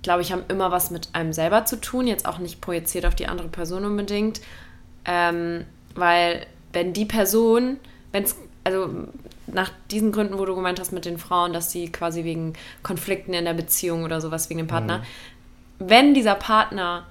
[0.01, 2.07] glaube ich, haben immer was mit einem selber zu tun.
[2.07, 4.41] Jetzt auch nicht projiziert auf die andere Person unbedingt.
[5.05, 7.77] Ähm, weil wenn die Person,
[8.11, 9.07] wenn es, also
[9.53, 13.33] nach diesen Gründen, wo du gemeint hast mit den Frauen, dass sie quasi wegen Konflikten
[13.33, 15.03] in der Beziehung oder sowas wegen dem Partner,
[15.79, 17.05] wenn dieser Partner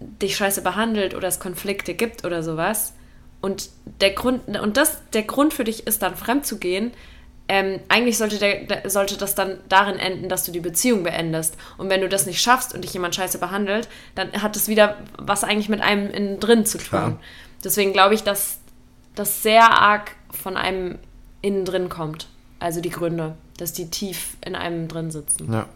[0.00, 2.92] dich scheiße behandelt oder es Konflikte gibt oder sowas
[3.40, 6.92] und der Grund und das der Grund für dich ist dann fremd zu gehen,
[7.48, 11.56] ähm, eigentlich sollte, der, der, sollte das dann darin enden, dass du die Beziehung beendest.
[11.78, 14.96] Und wenn du das nicht schaffst und dich jemand scheiße behandelt, dann hat das wieder
[15.16, 16.88] was eigentlich mit einem innen drin zu tun.
[16.88, 17.20] Klar.
[17.62, 18.58] Deswegen glaube ich, dass
[19.14, 20.98] das sehr arg von einem
[21.42, 22.28] innen drin kommt.
[22.58, 25.52] Also die Gründe, dass die tief in einem drin sitzen.
[25.52, 25.66] Ja,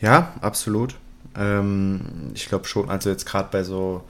[0.00, 0.94] ja absolut.
[1.36, 4.02] Ähm, ich glaube schon, also jetzt gerade bei so,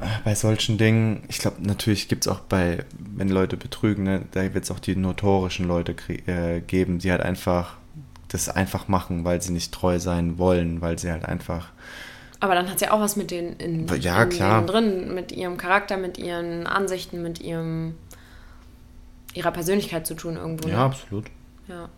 [0.00, 4.22] äh, bei solchen Dingen, ich glaube natürlich gibt es auch bei, wenn Leute betrügen, ne,
[4.32, 5.94] da wird es auch die notorischen Leute
[6.26, 7.76] äh, geben, die halt einfach
[8.28, 11.68] das einfach machen, weil sie nicht treu sein wollen, weil sie halt einfach
[12.40, 14.58] Aber dann hat es ja auch was mit den in, Ja, in klar.
[14.58, 17.94] innen drin, mit ihrem Charakter, mit ihren Ansichten, mit ihrem
[19.36, 20.68] ihrer Persönlichkeit zu tun irgendwo.
[20.68, 20.82] Ja, Ne?
[20.84, 21.26] absolut.
[21.68, 21.88] Ja.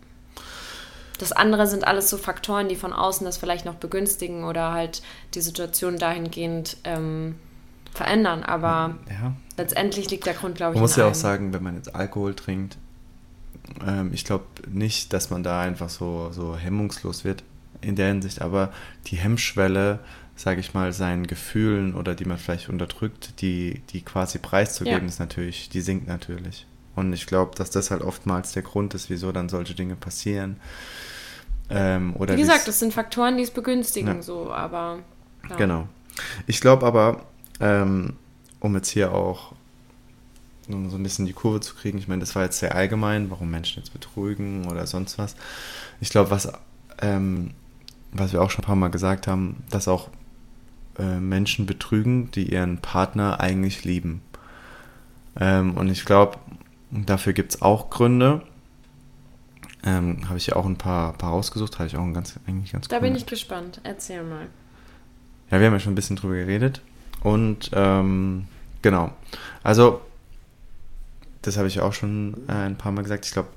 [1.17, 5.01] Das andere sind alles so Faktoren, die von außen das vielleicht noch begünstigen oder halt
[5.33, 7.35] die Situation dahingehend ähm,
[7.93, 8.43] verändern.
[8.43, 9.33] Aber Ja.
[9.57, 11.19] letztendlich liegt der Grund, glaube ich, Man muss in ja auch einem.
[11.19, 12.77] sagen, wenn man jetzt Alkohol trinkt,
[13.85, 17.43] ähm, ich glaube nicht, dass man da einfach so, so hemmungslos wird
[17.81, 18.71] in der Hinsicht, aber
[19.07, 19.99] die Hemmschwelle,
[20.37, 25.07] sage ich mal, seinen Gefühlen oder die man vielleicht unterdrückt, die, die quasi preiszugeben, Ja.
[25.07, 26.65] ist natürlich, die sinkt natürlich.
[26.95, 30.57] Und ich glaube, dass das halt oftmals der Grund ist, wieso dann solche Dinge passieren.
[31.69, 34.21] Ähm, oder Wie gesagt, das sind Faktoren, die es begünstigen, Ja.
[34.21, 34.99] so, aber.
[35.49, 35.55] Ja.
[35.55, 35.87] Genau.
[36.47, 37.21] Ich glaube aber,
[37.59, 38.13] ähm,
[38.59, 39.53] um jetzt hier auch
[40.67, 43.31] um so ein bisschen die Kurve zu kriegen, ich meine, das war jetzt sehr allgemein,
[43.31, 45.35] warum Menschen jetzt betrügen oder sonst was.
[45.99, 46.51] Ich glaube, was,
[47.01, 47.51] ähm,
[48.11, 50.09] was wir auch schon ein paar Mal gesagt haben, dass auch
[50.97, 54.21] äh, Menschen betrügen, die ihren Partner eigentlich lieben.
[55.39, 56.37] Ähm, und ich glaube,
[56.91, 58.41] dafür gibt es auch Gründe.
[59.83, 62.73] Ähm, habe ich ja auch ein paar, paar rausgesucht, habe ich auch ein ganz, eigentlich
[62.73, 63.79] ganz Da bin coole- ich gespannt.
[63.83, 64.47] Erzähl mal.
[65.49, 66.81] ja, wir haben ja schon ein bisschen drüber geredet.
[67.23, 68.47] Und ähm,
[68.81, 69.13] genau.
[69.63, 70.01] Also,
[71.41, 73.25] das habe ich auch schon äh, ein paar Mal gesagt.
[73.25, 73.49] Ich glaube,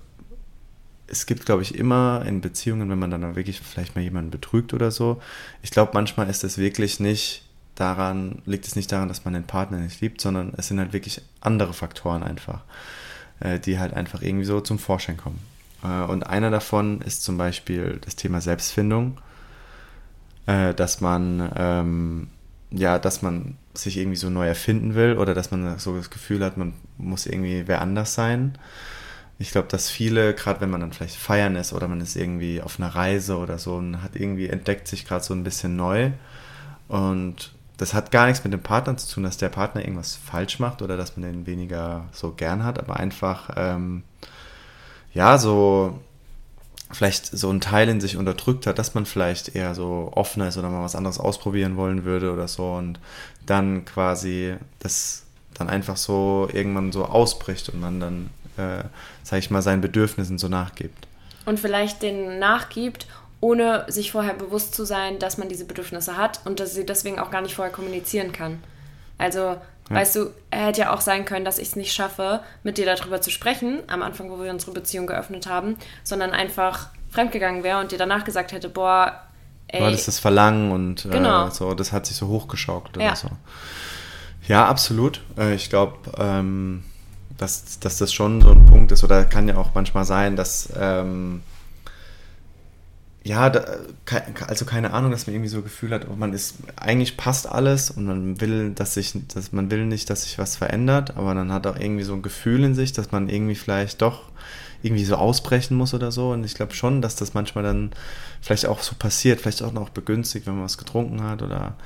[1.08, 4.72] es gibt, glaube ich, immer in Beziehungen, wenn man dann wirklich vielleicht mal jemanden betrügt
[4.72, 5.20] oder so.
[5.62, 9.44] Ich glaube, manchmal ist es wirklich nicht daran, liegt es nicht daran, dass man den
[9.44, 12.62] Partner nicht liebt, sondern es sind halt wirklich andere Faktoren einfach,
[13.42, 15.38] äh, die halt einfach irgendwie so zum Vorschein kommen.
[15.82, 19.18] Äh, und einer davon ist zum Beispiel das Thema Selbstfindung
[20.46, 22.28] äh, dass man ähm,
[22.70, 26.44] ja, dass man sich irgendwie so neu erfinden will oder dass man so das Gefühl
[26.44, 28.58] hat, man muss irgendwie wer anders sein.
[29.38, 32.62] Ich glaube, dass viele, gerade wenn man dann vielleicht feiern ist oder man ist irgendwie
[32.62, 36.12] auf einer Reise oder so und hat irgendwie entdeckt sich gerade so ein bisschen neu
[36.88, 40.60] und das hat gar nichts mit dem Partner zu tun, dass der Partner irgendwas falsch
[40.60, 44.04] macht oder dass man den weniger so gern hat, aber einfach ähm,
[45.12, 45.98] ja so
[46.92, 50.58] vielleicht so ein Teil in sich unterdrückt hat, dass man vielleicht eher so offener ist
[50.58, 53.00] oder mal was anderes ausprobieren wollen würde oder so und
[53.46, 58.84] dann quasi das dann einfach so irgendwann so ausbricht und man dann, äh,
[59.24, 61.08] sag ich mal, seinen Bedürfnissen so nachgibt.
[61.46, 63.08] Und vielleicht den nachgibt,
[63.42, 67.18] ohne sich vorher bewusst zu sein, dass man diese Bedürfnisse hat und dass sie deswegen
[67.18, 68.62] auch gar nicht vorher kommunizieren kann.
[69.18, 69.56] Also,
[69.90, 72.86] weißt du, er hätte ja auch sein können, dass ich es nicht schaffe, mit dir
[72.86, 77.80] darüber zu sprechen, am Anfang, wo wir unsere Beziehung geöffnet haben, sondern einfach fremdgegangen wäre
[77.80, 79.20] und dir danach gesagt hätte, boah,
[79.66, 81.48] ey, War das das Verlangen und Genau.
[81.48, 83.16] äh, so, das hat sich so hochgeschaukelt oder Ja.
[83.16, 83.28] so.
[84.46, 85.20] Ja, absolut.
[85.36, 86.84] Äh, ich glaube, ähm,
[87.38, 90.68] dass, dass das schon so ein Punkt ist oder kann ja auch manchmal sein, dass
[90.78, 91.42] ähm,
[93.24, 93.64] ja, da,
[94.48, 97.90] also keine Ahnung, dass man irgendwie so ein Gefühl hat, man ist, eigentlich passt alles
[97.90, 101.52] und man will, dass sich, dass man will nicht, dass sich was verändert, aber dann
[101.52, 104.22] hat auch irgendwie so ein Gefühl in sich, dass man irgendwie vielleicht doch
[104.82, 106.32] irgendwie so ausbrechen muss oder so.
[106.32, 107.92] Und ich glaube schon, dass das manchmal dann
[108.40, 111.76] vielleicht auch so passiert, vielleicht auch noch begünstigt, wenn man was getrunken hat oder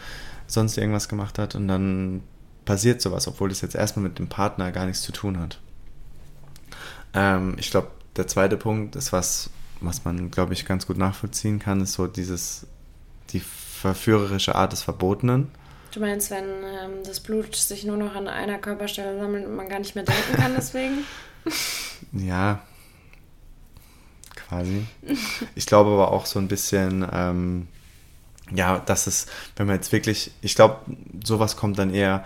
[0.46, 2.22] sonst irgendwas gemacht hat und dann
[2.64, 5.60] passiert sowas, obwohl das jetzt erstmal mit dem Partner gar nichts zu tun hat.
[7.12, 11.58] Ähm, ich glaube, der zweite Punkt ist was, was man, glaube ich, ganz gut nachvollziehen
[11.58, 12.66] kann, ist so dieses,
[13.30, 15.48] die verführerische Art des Verbotenen.
[15.92, 19.68] Du meinst, wenn ähm, das Blut sich nur noch an einer Körperstelle sammelt und man
[19.68, 20.98] gar nicht mehr denken kann deswegen?
[22.12, 22.60] ja,
[24.34, 24.86] quasi.
[25.54, 27.68] Ich glaube aber auch so ein bisschen, ähm,
[28.54, 30.80] ja, dass es, wenn man jetzt wirklich, ich glaube,
[31.24, 32.24] sowas kommt dann eher,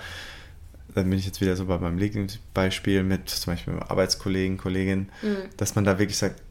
[0.94, 5.48] dann bin ich jetzt wieder so bei meinem Lieblingsbeispiel mit zum Beispiel Arbeitskollegen, Kolleginnen, mhm.
[5.56, 6.42] dass man da wirklich sagt,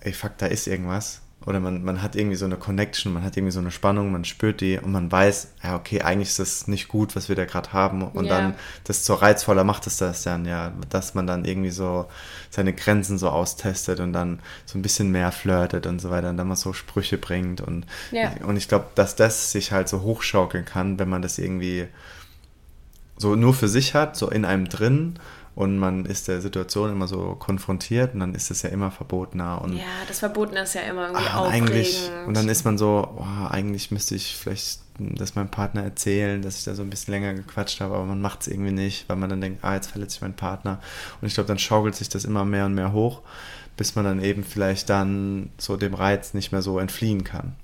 [0.00, 3.36] ey, fuck, da ist irgendwas oder man, man hat irgendwie so eine Connection, man hat
[3.36, 6.68] irgendwie so eine Spannung, man spürt die und man weiß, ja, okay, eigentlich ist das
[6.68, 8.02] nicht gut, was wir da gerade haben.
[8.02, 8.38] Und yeah.
[8.38, 12.06] dann, das so reizvoller macht es das dann, ja, dass man dann irgendwie so
[12.50, 16.36] seine Grenzen so austestet und dann so ein bisschen mehr flirtet und so weiter und
[16.36, 17.60] dann mal so Sprüche bringt.
[17.60, 18.32] Und, yeah.
[18.44, 21.86] und ich glaube, dass das sich halt so hochschaukeln kann, wenn man das irgendwie
[23.16, 25.18] so nur für sich hat, so in einem drin
[25.58, 29.60] und man ist der Situation immer so konfrontiert und dann ist es ja immer verbotener.
[29.60, 33.08] Und, ja, das Verbotene ist ja immer irgendwie ach, Eigentlich, und dann ist man so,
[33.16, 37.12] oh, eigentlich müsste ich vielleicht das meinem Partner erzählen, dass ich da so ein bisschen
[37.12, 39.90] länger gequatscht habe, aber man macht es irgendwie nicht, weil man dann denkt, ah, jetzt
[39.90, 40.78] verletzt sich mein Partner.
[41.20, 43.22] Und ich glaube, dann schaukelt sich das immer mehr und mehr hoch,
[43.76, 47.56] bis man dann eben vielleicht dann so dem Reiz nicht mehr so entfliehen kann.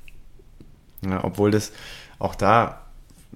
[1.02, 1.70] Ja, obwohl das
[2.18, 2.83] auch da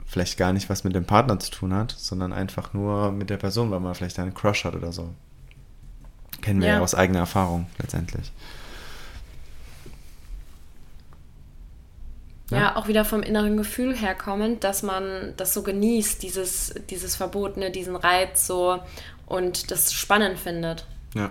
[0.09, 3.37] vielleicht gar nicht was mit dem Partner zu tun hat, sondern einfach nur mit der
[3.37, 5.11] Person, weil man vielleicht einen Crush hat oder so.
[6.41, 8.33] Kennen wir ja, ja aus eigener Erfahrung letztendlich.
[12.51, 12.59] Ja.
[12.59, 17.71] ja, auch wieder vom inneren Gefühl herkommend, dass man das so genießt, dieses, dieses Verbotene,
[17.71, 18.81] diesen Reiz so
[19.27, 20.87] und das spannend findet.
[21.15, 21.31] Ja.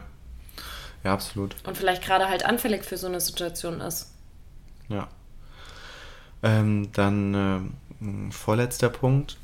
[1.04, 1.56] Ja, absolut.
[1.66, 4.12] Und vielleicht gerade halt anfällig für so eine Situation ist.
[4.90, 5.08] Ja.
[6.44, 7.87] Ähm, dann äh,
[8.32, 9.38] vorletzter Punkt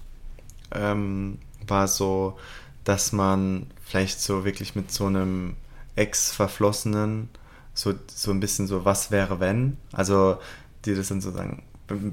[0.73, 2.37] ähm, war so,
[2.83, 5.55] dass man vielleicht so wirklich mit so einem
[5.95, 7.29] Ex-Verflossenen
[7.73, 9.77] so, so ein bisschen so, was wäre wenn?
[9.91, 10.37] Also,
[10.85, 11.63] die das dann so sagen,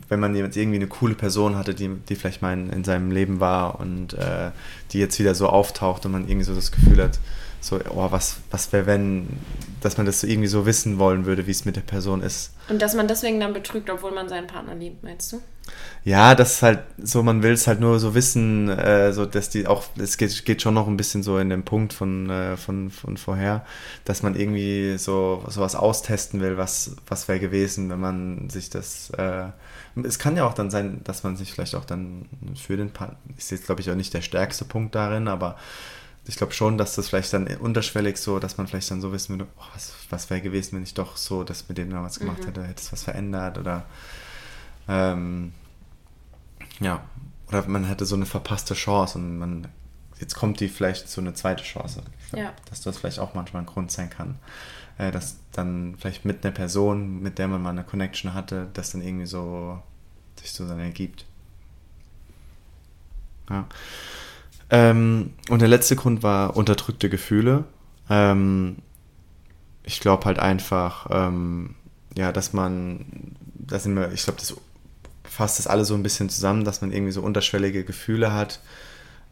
[0.09, 3.11] wenn man jetzt irgendwie eine coole Person hatte, die, die vielleicht mal in, in seinem
[3.11, 4.51] Leben war und äh,
[4.93, 7.19] die jetzt wieder so auftaucht und man irgendwie so das Gefühl hat,
[7.61, 9.29] so, oh, was, was wäre, wenn,
[9.81, 12.53] dass man das so irgendwie so wissen wollen würde, wie es mit der Person ist.
[12.69, 15.41] Und dass man deswegen dann betrügt, obwohl man seinen Partner liebt, meinst du?
[16.05, 19.51] Ja, das ist halt so, man will es halt nur so wissen, äh, so dass
[19.51, 22.57] die auch, es geht, geht schon noch ein bisschen so in den Punkt von, äh,
[22.57, 23.65] von, von vorher,
[24.05, 29.11] dass man irgendwie so sowas austesten will, was, was wäre gewesen, wenn man sich das,
[29.11, 29.49] äh,
[30.03, 33.19] es kann ja auch dann sein, dass man sich vielleicht auch dann für den Partner,
[33.37, 35.57] ist jetzt glaube ich auch nicht der stärkste Punkt darin, aber
[36.31, 39.37] ich glaube schon, dass das vielleicht dann unterschwellig so, dass man vielleicht dann so wissen
[39.37, 42.43] würde, oh, was, was wäre gewesen, wenn ich doch so das mit dem damals gemacht
[42.43, 42.47] mhm.
[42.47, 43.85] hätte, hätte es was verändert oder
[44.87, 45.53] ähm,
[46.79, 47.03] ja,
[47.49, 49.69] oder man hätte so eine verpasste Chance und man
[50.21, 52.03] jetzt kommt die vielleicht so eine zweite Chance.
[52.33, 52.53] Ja.
[52.69, 54.39] Dass das vielleicht auch manchmal ein Grund sein kann.
[54.99, 58.93] Äh, dass dann vielleicht mit einer Person, mit der man mal eine Connection hatte, das
[58.93, 59.83] dann irgendwie so
[60.39, 61.25] sich so dann ergibt.
[63.49, 63.67] Ja.
[64.71, 67.65] Ähm, und der letzte Grund war unterdrückte Gefühle.
[68.09, 68.77] Ähm,
[69.83, 71.75] ich glaube halt einfach, ähm,
[72.17, 74.55] ja, dass man, das sind wir, ich glaube, das
[75.25, 78.61] fasst das alles so ein bisschen zusammen, dass man irgendwie so unterschwellige Gefühle hat,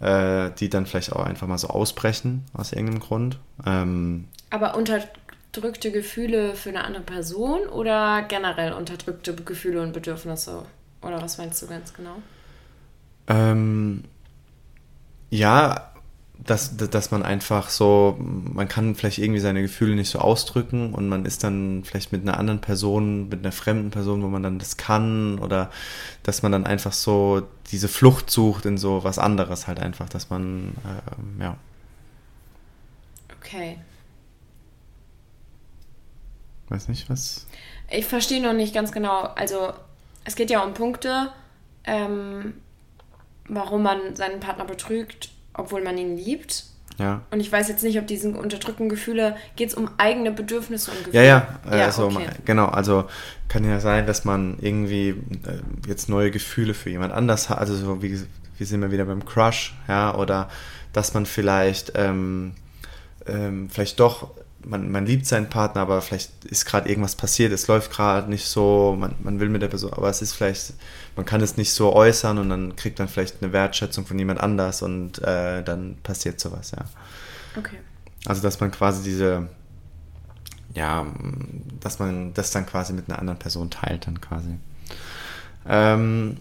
[0.00, 3.38] äh, die dann vielleicht auch einfach mal so ausbrechen aus irgendeinem Grund.
[3.66, 10.64] Ähm, Aber unterdrückte Gefühle für eine andere Person oder generell unterdrückte Gefühle und Bedürfnisse?
[11.02, 12.16] Oder was meinst du ganz genau?
[13.28, 14.04] Ähm,
[15.30, 15.92] ja,
[16.38, 21.08] dass, dass man einfach so, man kann vielleicht irgendwie seine Gefühle nicht so ausdrücken und
[21.08, 24.58] man ist dann vielleicht mit einer anderen Person, mit einer fremden Person, wo man dann
[24.58, 25.70] das kann oder
[26.22, 30.30] dass man dann einfach so diese Flucht sucht in so was anderes halt einfach, dass
[30.30, 31.56] man, äh, ja.
[33.40, 33.78] Okay.
[36.68, 37.46] Weiß nicht, was.
[37.90, 39.22] Ich verstehe noch nicht ganz genau.
[39.22, 39.72] Also,
[40.24, 41.30] es geht ja um Punkte.
[41.84, 42.54] Ähm,
[43.48, 46.64] warum man seinen Partner betrügt, obwohl man ihn liebt.
[46.98, 47.22] Ja.
[47.30, 51.04] Und ich weiß jetzt nicht, ob diese unterdrückten Gefühle, geht es um eigene Bedürfnisse und
[51.04, 51.24] Gefühle?
[51.24, 52.26] Ja, ja, ja also, okay.
[52.44, 53.04] genau, also
[53.48, 57.76] kann ja sein, dass man irgendwie äh, jetzt neue Gefühle für jemand anders hat, also
[57.76, 58.20] so wie,
[58.58, 60.48] wie sind wir wieder beim Crush, ja, oder
[60.92, 62.54] dass man vielleicht, ähm,
[63.26, 64.30] ähm, vielleicht doch
[64.68, 68.46] man, man liebt seinen Partner, aber vielleicht ist gerade irgendwas passiert, es läuft gerade nicht
[68.46, 70.74] so, man, man will mit der Person, aber es ist vielleicht,
[71.16, 74.40] man kann es nicht so äußern und dann kriegt man vielleicht eine Wertschätzung von jemand
[74.40, 76.84] anders und äh, dann passiert sowas, ja.
[77.56, 77.78] Okay.
[78.26, 79.48] Also, dass man quasi diese,
[80.74, 81.06] ja,
[81.80, 84.58] dass man das dann quasi mit einer anderen Person teilt, dann quasi.
[85.66, 86.36] Ähm,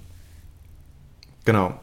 [1.45, 1.79] genau.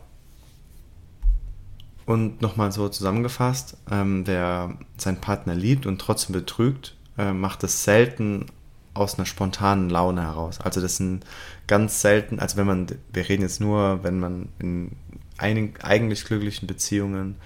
[2.06, 7.84] Und nochmal so zusammengefasst, ähm, wer seinen Partner liebt und trotzdem betrügt, äh, macht es
[7.84, 8.46] selten
[8.94, 10.60] aus einer spontanen Laune heraus.
[10.60, 11.24] Also das sind
[11.66, 14.92] ganz selten, also wenn man, wir reden jetzt nur, wenn man in
[15.38, 17.36] ein, eigentlich glücklichen Beziehungen.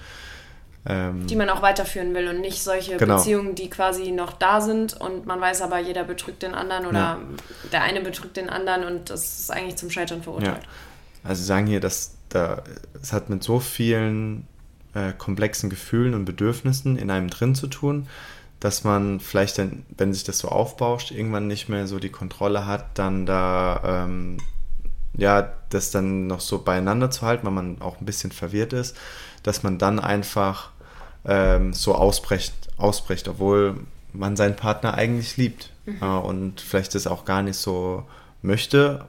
[0.86, 3.16] Ähm, die man auch weiterführen will und nicht solche genau.
[3.16, 6.98] Beziehungen, die quasi noch da sind und man weiß aber, jeder betrügt den anderen oder
[6.98, 7.18] ja.
[7.72, 10.62] der eine betrügt den anderen und das ist eigentlich zum Scheitern verurteilt.
[10.62, 11.28] Ja.
[11.28, 12.62] Also sagen hier, dass da,
[13.00, 14.46] es hat mit so vielen
[14.94, 18.06] äh, komplexen Gefühlen und Bedürfnissen in einem drin zu tun,
[18.60, 22.66] dass man vielleicht dann, wenn sich das so aufbauscht, irgendwann nicht mehr so die Kontrolle
[22.66, 24.38] hat, dann da ähm,
[25.16, 28.96] ja, das dann noch so beieinander zu halten, weil man auch ein bisschen verwirrt ist,
[29.42, 30.70] dass man dann einfach
[31.24, 33.80] ähm, so ausbrecht, ausbricht, obwohl
[34.12, 35.98] man seinen Partner eigentlich liebt mhm.
[36.00, 38.04] äh, und vielleicht das auch gar nicht so
[38.42, 39.04] möchte.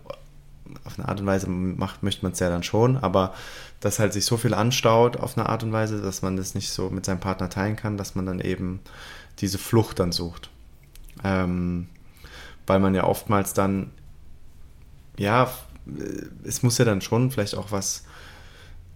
[0.84, 3.34] Auf eine Art und Weise macht, möchte man es ja dann schon, aber
[3.80, 6.72] dass halt sich so viel anstaut auf eine Art und Weise, dass man das nicht
[6.72, 8.80] so mit seinem Partner teilen kann, dass man dann eben
[9.40, 10.50] diese Flucht dann sucht.
[11.24, 11.88] Ähm,
[12.68, 13.92] weil man ja oftmals dann,
[15.18, 15.52] ja,
[16.44, 18.04] es muss ja dann schon vielleicht auch was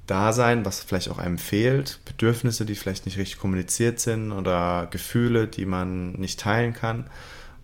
[0.05, 4.87] da sein, was vielleicht auch einem fehlt, Bedürfnisse, die vielleicht nicht richtig kommuniziert sind oder
[4.91, 7.05] Gefühle, die man nicht teilen kann.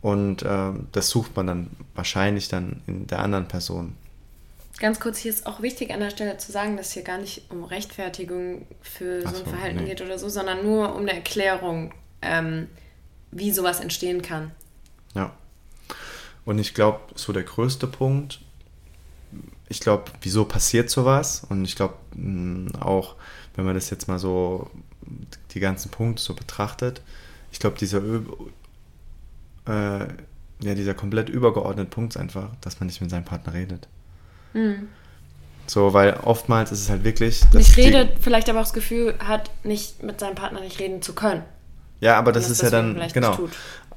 [0.02, 3.96] Und äh, das sucht man dann wahrscheinlich dann in der anderen Person.
[4.80, 7.52] Ganz kurz, hier ist auch wichtig an der Stelle zu sagen, dass hier gar nicht
[7.52, 9.90] um Rechtfertigung für so ein so, Verhalten nee.
[9.90, 12.68] geht oder so, sondern nur um eine Erklärung, ähm,
[13.32, 14.52] wie sowas entstehen kann.
[15.16, 15.34] Ja.
[16.46, 18.40] Und ich glaube, so der größte Punkt,
[19.68, 21.46] ich glaube, wieso passiert sowas?
[21.50, 23.16] Und ich glaube mm, auch,
[23.56, 24.72] wenn man das jetzt mal so,
[25.52, 27.02] die ganzen Punkte so betrachtet,
[27.52, 28.02] ich glaube, dieser,
[29.68, 30.08] äh,
[30.62, 33.88] ja, dieser komplett übergeordnete Punkt ist einfach, dass man nicht mit seinem Partner redet.
[34.54, 34.90] Mhm.
[35.68, 37.44] So, weil oftmals ist es halt wirklich.
[37.54, 41.14] Nicht redet, vielleicht aber auch das Gefühl hat, nicht mit seinem Partner nicht reden zu
[41.14, 41.44] können.
[42.02, 43.50] Ja, aber das ist ja dann, genau.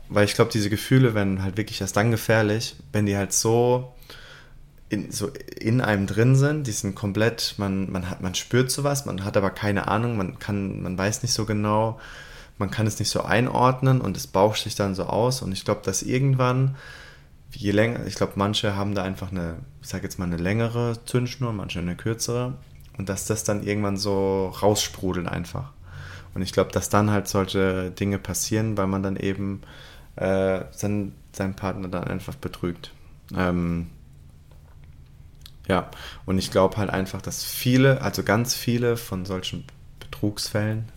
[0.09, 3.95] Weil ich glaube, diese Gefühle werden halt wirklich erst dann gefährlich, wenn die halt so
[4.91, 9.07] in, so in einem drin sind, die sind komplett, man, man, hat, man spürt sowas,
[9.07, 11.99] man hat aber keine Ahnung, man kann, man weiß nicht so genau,
[12.63, 15.65] man kann es nicht so einordnen und es bauscht sich dann so aus und ich
[15.65, 16.77] glaube, dass irgendwann,
[17.51, 20.97] je länger, ich glaube, manche haben da einfach eine, ich sage jetzt mal eine längere
[21.05, 22.55] Zündschnur, manche eine kürzere
[22.99, 25.73] und dass das dann irgendwann so raussprudelt einfach.
[26.35, 29.63] Und ich glaube, dass dann halt solche Dinge passieren, weil man dann eben
[30.15, 32.93] äh, seinen, seinen Partner dann einfach betrügt.
[33.37, 33.89] Ähm,
[35.67, 35.91] ja,
[36.27, 39.65] und ich glaube halt einfach, dass viele, also ganz viele von solchen
[39.99, 40.93] Betrugsfällen,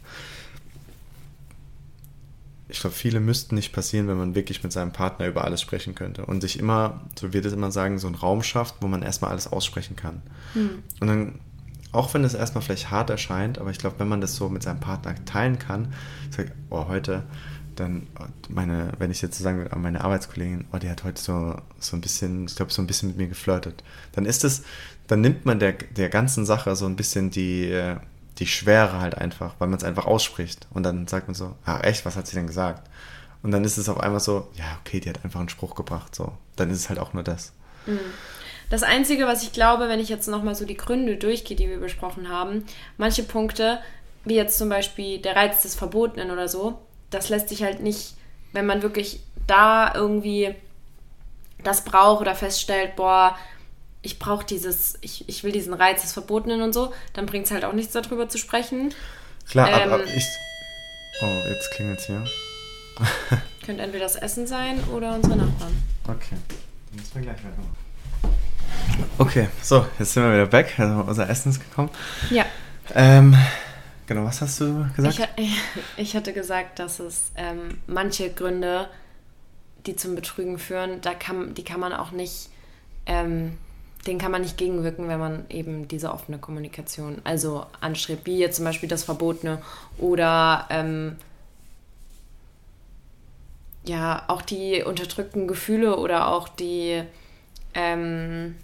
[2.76, 5.96] ich glaube, viele müssten nicht passieren, wenn man wirklich mit seinem Partner über alles sprechen
[5.96, 9.02] könnte und sich immer, so wird es immer sagen, so einen Raum schafft, wo man
[9.02, 10.22] erstmal alles aussprechen kann.
[10.54, 10.84] Mhm.
[11.00, 11.40] Und dann,
[11.94, 14.62] auch wenn es erstmal vielleicht hart erscheint, aber ich glaube, wenn man das so mit
[14.62, 15.94] seinem Partner teilen kann,
[16.32, 17.24] sagt, oh, heute,
[17.78, 18.08] dann
[18.50, 21.96] meine, wenn ich jetzt so sagen würde, meine Arbeitskollegin, oh, die hat heute so, so
[21.96, 23.86] ein bisschen, ich glaube, so ein bisschen mit mir geflirtet.
[24.12, 24.64] Dann ist es,
[25.08, 27.96] dann nimmt man der, der ganzen Sache so ein bisschen die, äh,
[28.38, 30.68] die Schwere halt einfach, weil man es einfach ausspricht.
[30.72, 32.90] Und dann sagt man so, ah, echt, was hat sie denn gesagt?
[33.44, 36.16] Und dann ist es auf einmal so, ja, okay, die hat einfach einen Spruch gebracht,
[36.16, 36.34] so.
[36.56, 37.54] Dann ist es halt auch nur das.
[37.86, 38.00] Mhm.
[38.70, 41.80] Das Einzige, was ich glaube, wenn ich jetzt nochmal so die Gründe durchgehe, die wir
[41.80, 42.66] besprochen haben,
[42.98, 43.80] manche Punkte,
[44.24, 46.80] wie jetzt zum Beispiel der Reiz des Verbotenen oder so,
[47.12, 48.16] das lässt sich halt nicht,
[48.54, 50.56] wenn man wirklich da irgendwie
[51.64, 53.38] das braucht oder feststellt, boah,
[54.06, 57.52] ich brauche dieses, ich, ich will diesen Reiz des Verbotenen und so, dann bringt es
[57.52, 58.94] halt auch nichts darüber zu sprechen.
[59.50, 60.26] Klar, ähm, aber ich.
[61.22, 62.24] Oh, jetzt klingelt es hier.
[63.66, 65.74] könnte entweder das Essen sein oder unsere Nachbarn.
[66.08, 66.36] Okay,
[66.90, 67.76] dann müssen wir gleich weitermachen.
[69.18, 70.76] Okay, so, jetzt sind wir wieder weg.
[70.78, 71.90] Also unser Essen ist gekommen.
[72.30, 72.46] Ja.
[72.94, 73.36] Ähm,
[74.08, 75.30] Genau, was hast du gesagt?
[75.38, 75.62] Ich,
[75.98, 78.88] ich hatte gesagt, dass es ähm, manche Gründe,
[79.86, 82.50] die zum Betrügen führen, da kann, die kann man auch nicht,
[83.06, 83.58] ähm,
[84.08, 88.58] den kann man nicht gegenwirken, wenn man eben diese offene Kommunikation also anstrebt, wie jetzt
[88.58, 89.62] zum Beispiel das Verbotene
[89.98, 91.16] oder ähm,
[93.86, 97.04] ja auch die unterdrückten Gefühle oder auch die
[97.74, 98.56] ähm,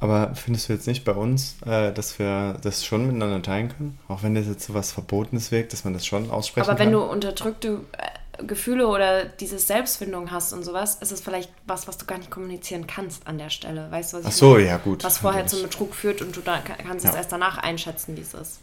[0.00, 3.98] aber findest du jetzt nicht bei uns, äh, dass wir das schon miteinander teilen können?
[4.06, 6.70] Auch wenn das jetzt so was Verbotenes wirkt, dass man das schon aussprechen kann?
[6.70, 7.00] Aber wenn kann?
[7.00, 8.06] du unterdrückte äh,
[8.46, 12.30] Gefühle oder diese Selbstfindung hast und sowas, ist es vielleicht was, was du gar nicht
[12.30, 13.90] kommunizieren kannst an der Stelle.
[13.90, 14.66] Weißt du, was ich Ach so, meine?
[14.66, 15.04] ja, gut.
[15.04, 17.10] Was vorher zum Betrug führt und du da kannst ja.
[17.10, 18.60] es erst danach einschätzen, wie es ist.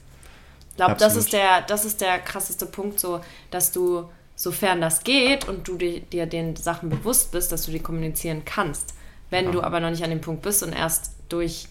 [0.71, 5.03] Ich glaube, das ist, der, das ist der krasseste Punkt, so, dass du, sofern das
[5.03, 8.93] geht und du dir, dir den Sachen bewusst bist, dass du die kommunizieren kannst.
[9.30, 9.51] Wenn ja.
[9.51, 11.67] du aber noch nicht an dem Punkt bist und erst durch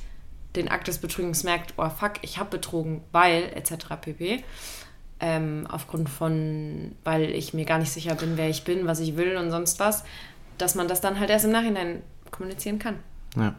[0.57, 3.75] den Akt des Betrügens merkt, oh fuck, ich habe betrogen, weil etc.
[4.01, 4.45] pp.
[5.27, 9.17] Ähm, aufgrund von, weil ich mir gar nicht sicher bin, wer ich bin, was ich
[9.17, 10.05] will und sonst was,
[10.59, 12.97] dass man das dann halt erst im Nachhinein kommunizieren kann.
[13.35, 13.55] Ja.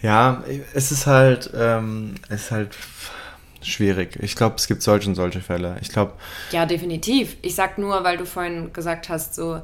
[0.00, 2.76] Ja, es ist halt, ähm, es ist halt
[3.62, 4.16] schwierig.
[4.22, 5.76] Ich glaube, es gibt solche und solche Fälle.
[5.80, 6.12] Ich glaube.
[6.52, 7.36] Ja, definitiv.
[7.42, 9.60] Ich sag nur, weil du vorhin gesagt hast, so,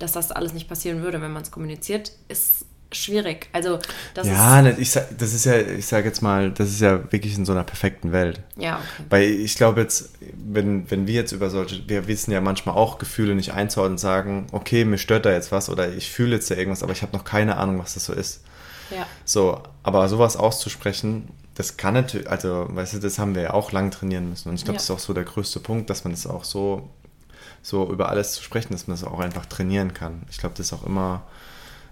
[0.00, 3.48] dass das alles nicht passieren würde, wenn man es kommuniziert, ist schwierig.
[3.52, 3.78] Also
[4.14, 7.12] das ja, ist ich sag, das ist ja, ich sage jetzt mal, das ist ja
[7.12, 8.40] wirklich in so einer perfekten Welt.
[8.56, 9.06] Ja, okay.
[9.10, 12.98] Weil ich glaube jetzt, wenn, wenn wir jetzt über solche, wir wissen ja manchmal auch
[12.98, 16.48] Gefühle nicht einzuordnen und sagen, okay, mir stört da jetzt was oder ich fühle jetzt
[16.50, 18.42] ja irgendwas, aber ich habe noch keine Ahnung, was das so ist.
[18.90, 19.06] Ja.
[19.24, 23.72] So, aber sowas auszusprechen, das kann natürlich, also, weißt du, das haben wir ja auch
[23.72, 24.48] lang trainieren müssen.
[24.48, 24.78] Und ich glaube, Ja.
[24.78, 26.88] das ist auch so der größte Punkt, dass man das auch so,
[27.60, 30.22] so über alles zu sprechen, dass man das auch einfach trainieren kann.
[30.30, 31.24] Ich glaube, das ist auch immer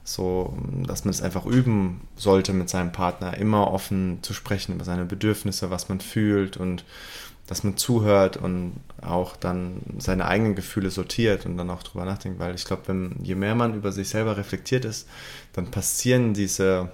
[0.06, 4.84] so, dass man es einfach üben sollte mit seinem Partner, immer offen zu sprechen über
[4.84, 6.84] seine Bedürfnisse, was man fühlt und
[7.48, 12.38] dass man zuhört und auch dann seine eigenen Gefühle sortiert und dann auch drüber nachdenkt,
[12.38, 15.08] weil ich glaube, je mehr man über sich selber reflektiert ist,
[15.52, 16.90] dann passieren diese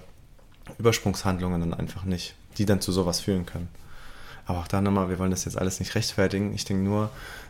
[0.79, 3.67] Übersprungshandlungen dann einfach nicht, die dann zu sowas führen können.
[4.45, 6.53] Aber auch da nochmal, wir wollen das jetzt alles nicht rechtfertigen.
[6.53, 7.09] Ich denke nur,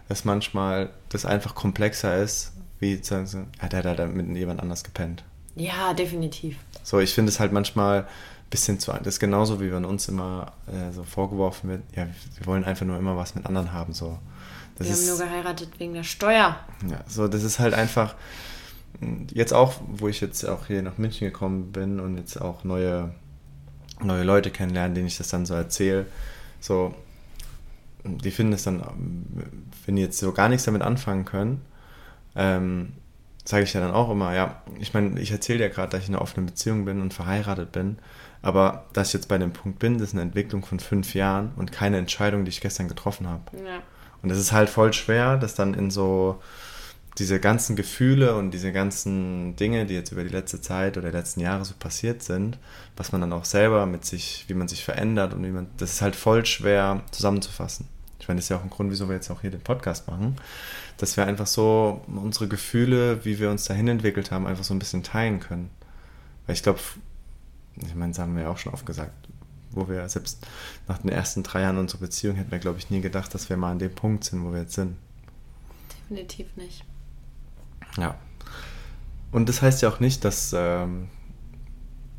[0.09, 4.61] dass manchmal das einfach komplexer ist, wie sagen, so, ja, der hat da mit jemand
[4.61, 5.23] anders gepennt.
[5.55, 6.57] Ja, definitiv.
[6.83, 8.05] So, ich finde es halt manchmal ein
[8.49, 12.45] bisschen zu, das ist genauso wie wenn uns immer äh, so vorgeworfen wird, ja, wir
[12.45, 14.17] wollen einfach nur immer was mit anderen haben, so.
[14.77, 16.57] Das Wir ist, haben nur geheiratet wegen der Steuer.
[16.89, 18.15] ja, so, das ist halt einfach,
[19.31, 23.13] jetzt auch, wo ich jetzt auch hier nach München gekommen bin und jetzt auch neue,
[24.01, 26.07] neue Leute kennenlernen, denen ich das dann so erzähle,
[26.59, 26.93] so,
[28.03, 28.83] die finden es dann,
[29.85, 31.61] wenn die jetzt so gar nichts damit anfangen können,
[32.35, 32.93] ähm,
[33.45, 36.09] sage ich ja dann auch immer, ja, ich meine, ich erzähle ja gerade, dass ich
[36.09, 37.97] in einer offenen Beziehung bin und verheiratet bin,
[38.41, 41.51] aber dass ich jetzt bei dem Punkt bin, das ist eine Entwicklung von fünf Jahren
[41.55, 43.43] und keine Entscheidung, die ich gestern getroffen habe.
[43.57, 43.81] Ja.
[44.21, 46.39] Und es ist halt voll schwer, das dann in so
[47.17, 51.17] diese ganzen Gefühle und diese ganzen Dinge, die jetzt über die letzte Zeit oder die
[51.17, 52.57] letzten Jahre so passiert sind,
[52.97, 55.91] was man dann auch selber mit sich, wie man sich verändert und wie man, das
[55.93, 57.87] ist halt voll schwer zusammenzufassen.
[58.23, 60.07] Ich meine, das ist ja auch ein Grund, wieso wir jetzt auch hier den Podcast
[60.07, 60.37] machen,
[60.95, 64.79] dass wir einfach so unsere Gefühle, wie wir uns dahin entwickelt haben, einfach so ein
[64.79, 65.69] bisschen teilen können.
[66.47, 66.79] Weil ich glaube,
[67.75, 69.11] ich meine, das haben wir ja auch schon oft gesagt,
[69.71, 70.47] wo wir selbst
[70.87, 73.57] nach den ersten drei Jahren unserer Beziehung hätten wir, glaube ich, nie gedacht, dass wir
[73.57, 74.95] mal an dem Punkt sind, wo wir jetzt sind.
[76.09, 76.85] Definitiv nicht.
[77.97, 78.15] Ja.
[79.33, 81.09] Und das heißt ja auch nicht, dass ähm,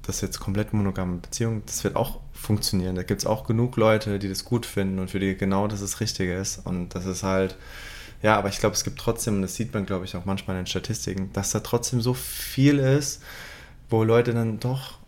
[0.07, 2.95] das jetzt komplett monogame Beziehung, das wird auch funktionieren.
[2.95, 5.81] Da gibt es auch genug Leute, die das gut finden und für die genau das
[5.81, 6.67] das Richtige ist.
[6.67, 7.57] Und das ist halt,
[8.23, 10.57] ja, aber ich glaube, es gibt trotzdem, und das sieht man, glaube ich, auch manchmal
[10.57, 13.23] in den Statistiken, dass da trotzdem so viel ist,
[13.91, 14.99] wo Leute dann doch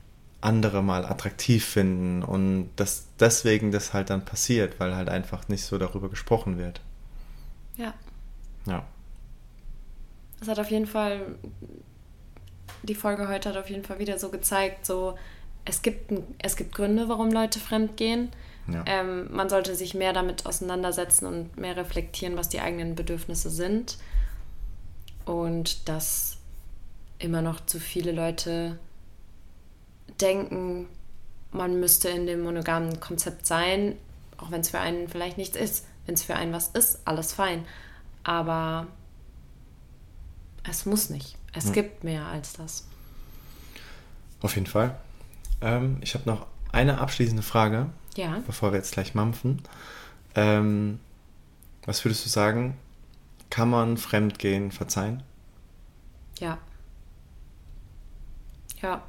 [0.40, 5.64] andere mal attraktiv finden und dass deswegen das halt dann passiert, weil halt einfach nicht
[5.64, 6.80] so darüber gesprochen wird.
[7.76, 7.94] Ja.
[8.66, 8.84] Ja.
[10.40, 11.36] Es hat auf jeden Fall,
[12.82, 15.16] die Folge heute hat auf jeden Fall wieder so gezeigt, so
[15.64, 18.30] es gibt, es gibt Gründe, warum Leute fremdgehen.
[18.68, 18.84] Ja.
[18.86, 23.98] Ähm, man sollte sich mehr damit auseinandersetzen und mehr reflektieren, was die eigenen Bedürfnisse sind.
[25.24, 26.38] Und dass
[27.18, 28.78] immer noch zu viele Leute
[30.20, 30.88] denken,
[31.52, 33.96] man müsste in dem monogamen Konzept sein,
[34.36, 35.86] auch wenn es für einen vielleicht nichts ist.
[36.06, 37.64] Wenn es für einen was ist, alles fein.
[38.22, 38.86] Aber
[40.68, 41.36] es muss nicht.
[41.56, 42.86] Es gibt mehr als das.
[44.42, 44.96] Auf jeden Fall.
[45.60, 47.86] Ähm, ich habe noch eine abschließende Frage,
[48.16, 48.42] Ja.
[48.46, 49.62] bevor wir jetzt gleich mampfen.
[50.34, 51.00] Ähm,
[51.86, 52.76] was würdest du sagen?
[53.48, 55.22] Kann man Fremdgehen verzeihen?
[56.38, 56.58] Ja.
[58.82, 59.02] Ja.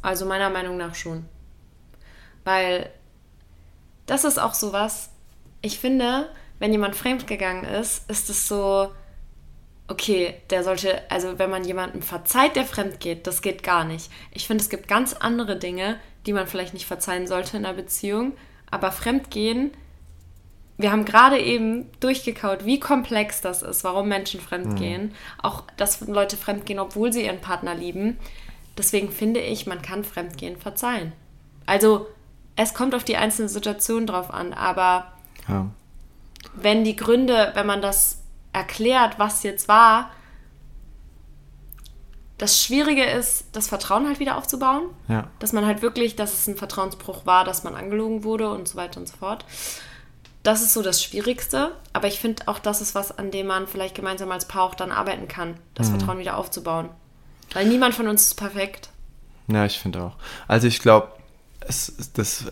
[0.00, 1.26] Also meiner Meinung nach schon.
[2.44, 2.90] Weil
[4.06, 5.10] das ist auch sowas,
[5.60, 6.28] ich finde,
[6.58, 8.92] wenn jemand fremdgegangen ist, ist es so,
[9.92, 14.10] okay, der sollte, also wenn man jemandem verzeiht, der fremd geht, das geht gar nicht.
[14.32, 17.74] Ich finde, es gibt ganz andere Dinge, die man vielleicht nicht verzeihen sollte in einer
[17.76, 18.32] Beziehung,
[18.70, 19.70] aber Fremdgehen,
[20.78, 25.14] wir haben gerade eben durchgekaut, wie komplex das ist, warum Menschen fremdgehen.
[25.42, 28.18] Auch, dass Leute fremdgehen, obwohl sie ihren Partner lieben.
[28.78, 31.12] Deswegen finde ich, man kann Fremdgehen verzeihen.
[31.66, 32.06] Also,
[32.56, 35.12] es kommt auf die einzelne Situation drauf an, aber
[35.48, 35.68] Ja.
[36.54, 38.21] wenn die Gründe, wenn man das
[38.52, 40.10] erklärt, was jetzt war,
[42.38, 44.86] das Schwierige ist, das Vertrauen halt wieder aufzubauen.
[45.08, 45.28] Ja.
[45.38, 48.76] Dass man halt wirklich, dass es ein Vertrauensbruch war, dass man angelogen wurde und so
[48.76, 49.44] weiter und so fort.
[50.42, 51.76] Das ist so das Schwierigste.
[51.92, 54.74] Aber ich finde auch, das ist was, an dem man vielleicht gemeinsam als Paar auch
[54.74, 56.88] dann arbeiten kann, das Vertrauen wieder aufzubauen.
[57.52, 58.88] Weil niemand von uns ist perfekt.
[59.46, 60.16] Ja, ich finde auch.
[60.48, 61.08] Also ich glaube,
[61.60, 62.46] das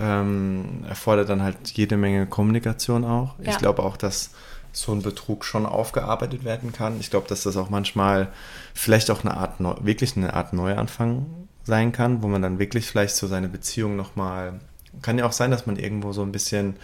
[0.00, 3.34] ähm, erfordert dann halt jede Menge Kommunikation auch.
[3.40, 3.56] Ich Ja.
[3.58, 4.30] glaube auch, dass
[4.76, 7.00] so ein Betrug schon aufgearbeitet werden kann.
[7.00, 8.28] Ich glaube, dass das auch manchmal
[8.74, 9.54] vielleicht auch eine Art,
[9.84, 11.24] wirklich eine Art Neuanfang
[11.64, 14.60] sein kann, wo man dann wirklich vielleicht so seine Beziehung nochmal,
[15.00, 16.76] kann ja auch sein, dass man irgendwo so ein bisschen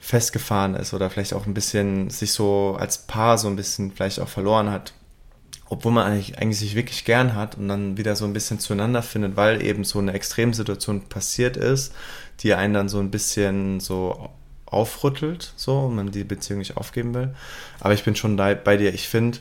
[0.00, 4.18] festgefahren ist oder vielleicht auch ein bisschen sich so als Paar so ein bisschen vielleicht
[4.18, 4.92] auch verloren hat.
[5.68, 9.02] Obwohl man eigentlich, eigentlich sich wirklich gern hat und dann wieder so ein bisschen zueinander
[9.02, 11.94] findet, weil eben so eine Extremsituation passiert ist,
[12.40, 14.30] die einen dann so ein bisschen so
[14.76, 17.34] aufrüttelt, so, und man die Beziehung nicht aufgeben will.
[17.80, 18.94] Aber ich bin schon da, bei dir.
[18.94, 19.38] Ich finde,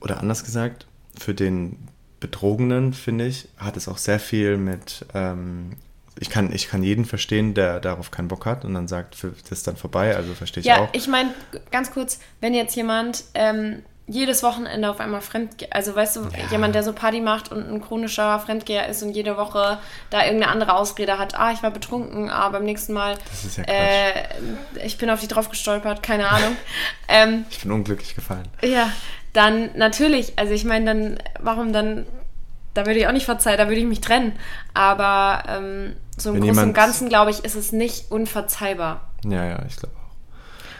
[0.00, 0.86] oder anders gesagt,
[1.18, 1.88] für den
[2.20, 5.76] Betrogenen, finde ich, hat es auch sehr viel mit ähm,
[6.20, 9.50] ich kann, ich kann jeden verstehen, der darauf keinen Bock hat und dann sagt, das
[9.50, 10.86] ist dann vorbei, also verstehe ich ja, auch.
[10.86, 11.34] Ja, ich meine,
[11.70, 16.50] ganz kurz, wenn jetzt jemand ähm, jedes Wochenende auf einmal fremd, also weißt du, ja.
[16.50, 19.78] jemand, der so Party macht und ein chronischer Fremdgeher ist und jede Woche
[20.10, 23.56] da irgendeine andere Ausrede hat, ah, ich war betrunken, ah, beim nächsten Mal, das ist
[23.56, 24.12] ja äh,
[24.84, 26.56] ich bin auf die drauf gestolpert, keine Ahnung.
[27.08, 28.46] ähm, ich bin unglücklich gefallen.
[28.62, 28.90] Ja,
[29.32, 32.06] dann natürlich, also ich meine, dann, warum dann
[32.74, 34.32] da würde ich auch nicht verzeihen, da würde ich mich trennen.
[34.74, 39.12] Aber ähm, so im Wenn Großen und Ganzen, glaube ich, ist es nicht unverzeihbar.
[39.24, 40.03] Ja, ja, ich glaube auch.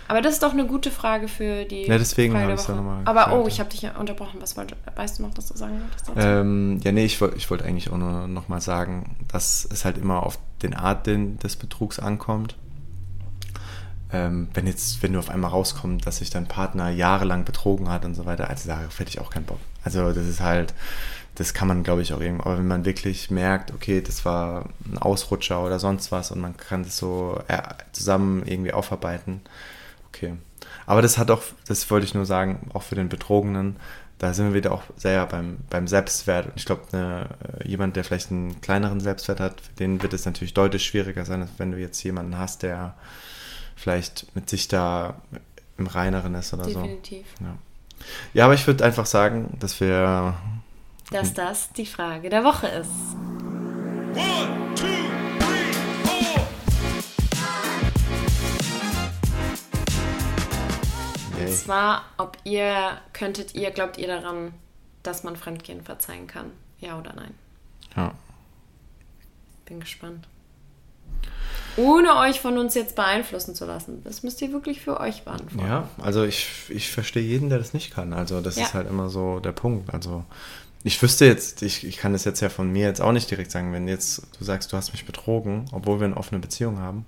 [0.08, 1.86] Aber das ist doch eine gute Frage für die.
[1.86, 3.02] Ja, deswegen habe ich es ja nochmal.
[3.04, 4.40] Aber oh, ich habe dich unterbrochen.
[4.40, 6.10] Was wollt, weißt du noch, was du sagen wolltest?
[6.16, 9.98] Ähm, ja, nee, ich wollte ich wollt eigentlich auch nur nochmal sagen, dass es halt
[9.98, 12.56] immer auf den Art den, des Betrugs ankommt.
[14.12, 18.04] Ähm, wenn jetzt, wenn du auf einmal rauskommst, dass sich dein Partner jahrelang betrogen hat
[18.04, 19.58] und so weiter, also da hätte ich auch keinen Bock.
[19.82, 20.74] Also das ist halt,
[21.34, 22.44] das kann man, glaube ich, auch irgendwo.
[22.44, 26.56] Aber wenn man wirklich merkt, okay, das war ein Ausrutscher oder sonst was und man
[26.56, 27.58] kann das so äh,
[27.92, 29.40] zusammen irgendwie aufarbeiten,
[30.14, 30.34] okay.
[30.86, 33.76] Aber das hat auch, das wollte ich nur sagen, auch für den Betrogenen,
[34.18, 36.46] da sind wir wieder auch sehr beim, beim Selbstwert.
[36.46, 37.26] Und ich glaube, ne,
[37.64, 41.42] jemand, der vielleicht einen kleineren Selbstwert hat, für den wird es natürlich deutlich schwieriger sein,
[41.42, 42.94] als wenn du jetzt jemanden hast, der
[43.76, 45.20] vielleicht mit sich da
[45.76, 46.86] im Reineren ist oder Definitiv.
[46.86, 46.86] so.
[46.92, 47.26] Definitiv.
[47.40, 47.56] Ja.
[48.34, 50.34] ja, aber ich würde einfach sagen, dass wir
[51.10, 52.90] dass das die Frage der Woche ist.
[54.16, 55.03] One, two,
[61.46, 64.52] Und zwar, ob ihr, könntet ihr, glaubt ihr daran,
[65.02, 66.50] dass man Fremdgehen verzeihen kann?
[66.80, 67.34] Ja oder nein?
[67.96, 68.14] Ja.
[69.64, 70.26] Bin gespannt.
[71.76, 74.02] Ohne euch von uns jetzt beeinflussen zu lassen.
[74.04, 75.66] Das müsst ihr wirklich für euch beantworten.
[75.66, 78.12] Ja, also ich, ich verstehe jeden, der das nicht kann.
[78.12, 78.64] Also das ja.
[78.64, 79.92] ist halt immer so der Punkt.
[79.92, 80.24] Also
[80.84, 83.50] ich wüsste jetzt, ich, ich kann das jetzt ja von mir jetzt auch nicht direkt
[83.50, 87.06] sagen, wenn jetzt du sagst, du hast mich betrogen, obwohl wir eine offene Beziehung haben,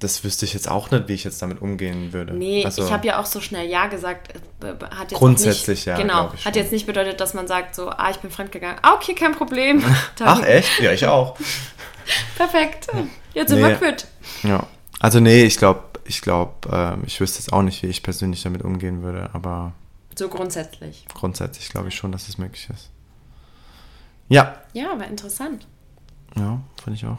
[0.00, 2.34] das wüsste ich jetzt auch nicht, wie ich jetzt damit umgehen würde.
[2.34, 4.34] Nee, also, ich habe ja auch so schnell Ja gesagt.
[4.62, 5.96] Äh, hat jetzt grundsätzlich nicht, ja.
[5.96, 6.32] Genau.
[6.44, 8.78] Hat jetzt nicht bedeutet, dass man sagt, so, ah, ich bin fremdgegangen.
[8.82, 9.84] Ah, okay, kein Problem.
[10.20, 10.80] Ach, echt?
[10.80, 11.36] Ja, ich auch.
[12.36, 12.88] Perfekt.
[13.34, 13.68] Jetzt sind nee.
[13.68, 14.06] wir quitt.
[14.42, 14.66] Ja.
[14.98, 18.42] Also, nee, ich glaube, ich glaube, äh, ich wüsste jetzt auch nicht, wie ich persönlich
[18.42, 19.72] damit umgehen würde, aber
[20.20, 21.06] so grundsätzlich.
[21.14, 22.90] Grundsätzlich glaube ich schon, dass es möglich ist.
[24.28, 24.56] Ja.
[24.72, 25.66] Ja, war interessant.
[26.36, 27.18] Ja, finde ich auch.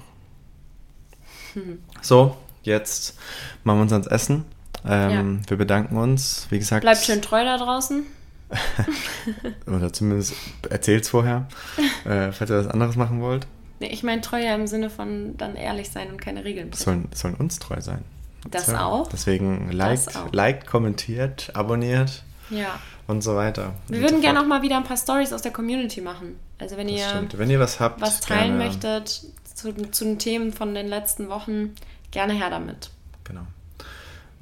[1.54, 1.82] Hm.
[2.02, 3.18] So, jetzt
[3.64, 4.46] machen wir uns ans Essen.
[4.86, 5.50] Ähm, ja.
[5.50, 6.48] Wir bedanken uns.
[6.50, 6.82] Wie gesagt.
[6.82, 8.04] Bleibt schön treu da draußen.
[9.68, 10.34] Oder zumindest
[10.70, 11.48] erzählt es vorher,
[12.06, 13.48] äh, falls ihr was anderes machen wollt.
[13.80, 16.74] Nee, ich meine treuer im Sinne von dann ehrlich sein und keine Regeln.
[16.74, 18.04] Sollen, sollen uns treu sein.
[18.50, 18.86] Das ja.
[18.86, 19.08] auch.
[19.08, 22.24] Deswegen liked, liked, kommentiert, abonniert.
[22.50, 22.80] Ja
[23.12, 23.74] und so weiter.
[23.88, 26.40] Wir würden gerne auch mal wieder ein paar Stories aus der Community machen.
[26.60, 28.66] Also wenn ihr, wenn ihr was habt, was teilen gerne.
[28.66, 31.76] möchtet zu, zu den Themen von den letzten Wochen,
[32.12, 32.92] gerne her damit.
[33.24, 33.48] Genau.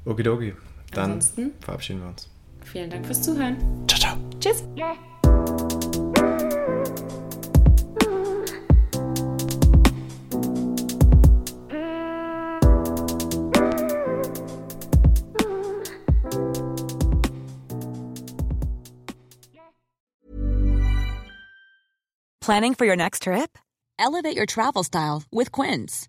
[0.04, 0.54] Okidoki.
[0.92, 2.28] Dann Ansonsten verabschieden wir uns.
[2.64, 3.56] Vielen Dank fürs Zuhören.
[3.88, 4.16] Ciao, ciao.
[4.40, 4.64] Tschüss.
[22.50, 23.58] Planning for your next trip?
[23.96, 26.08] Elevate your travel style with Quince.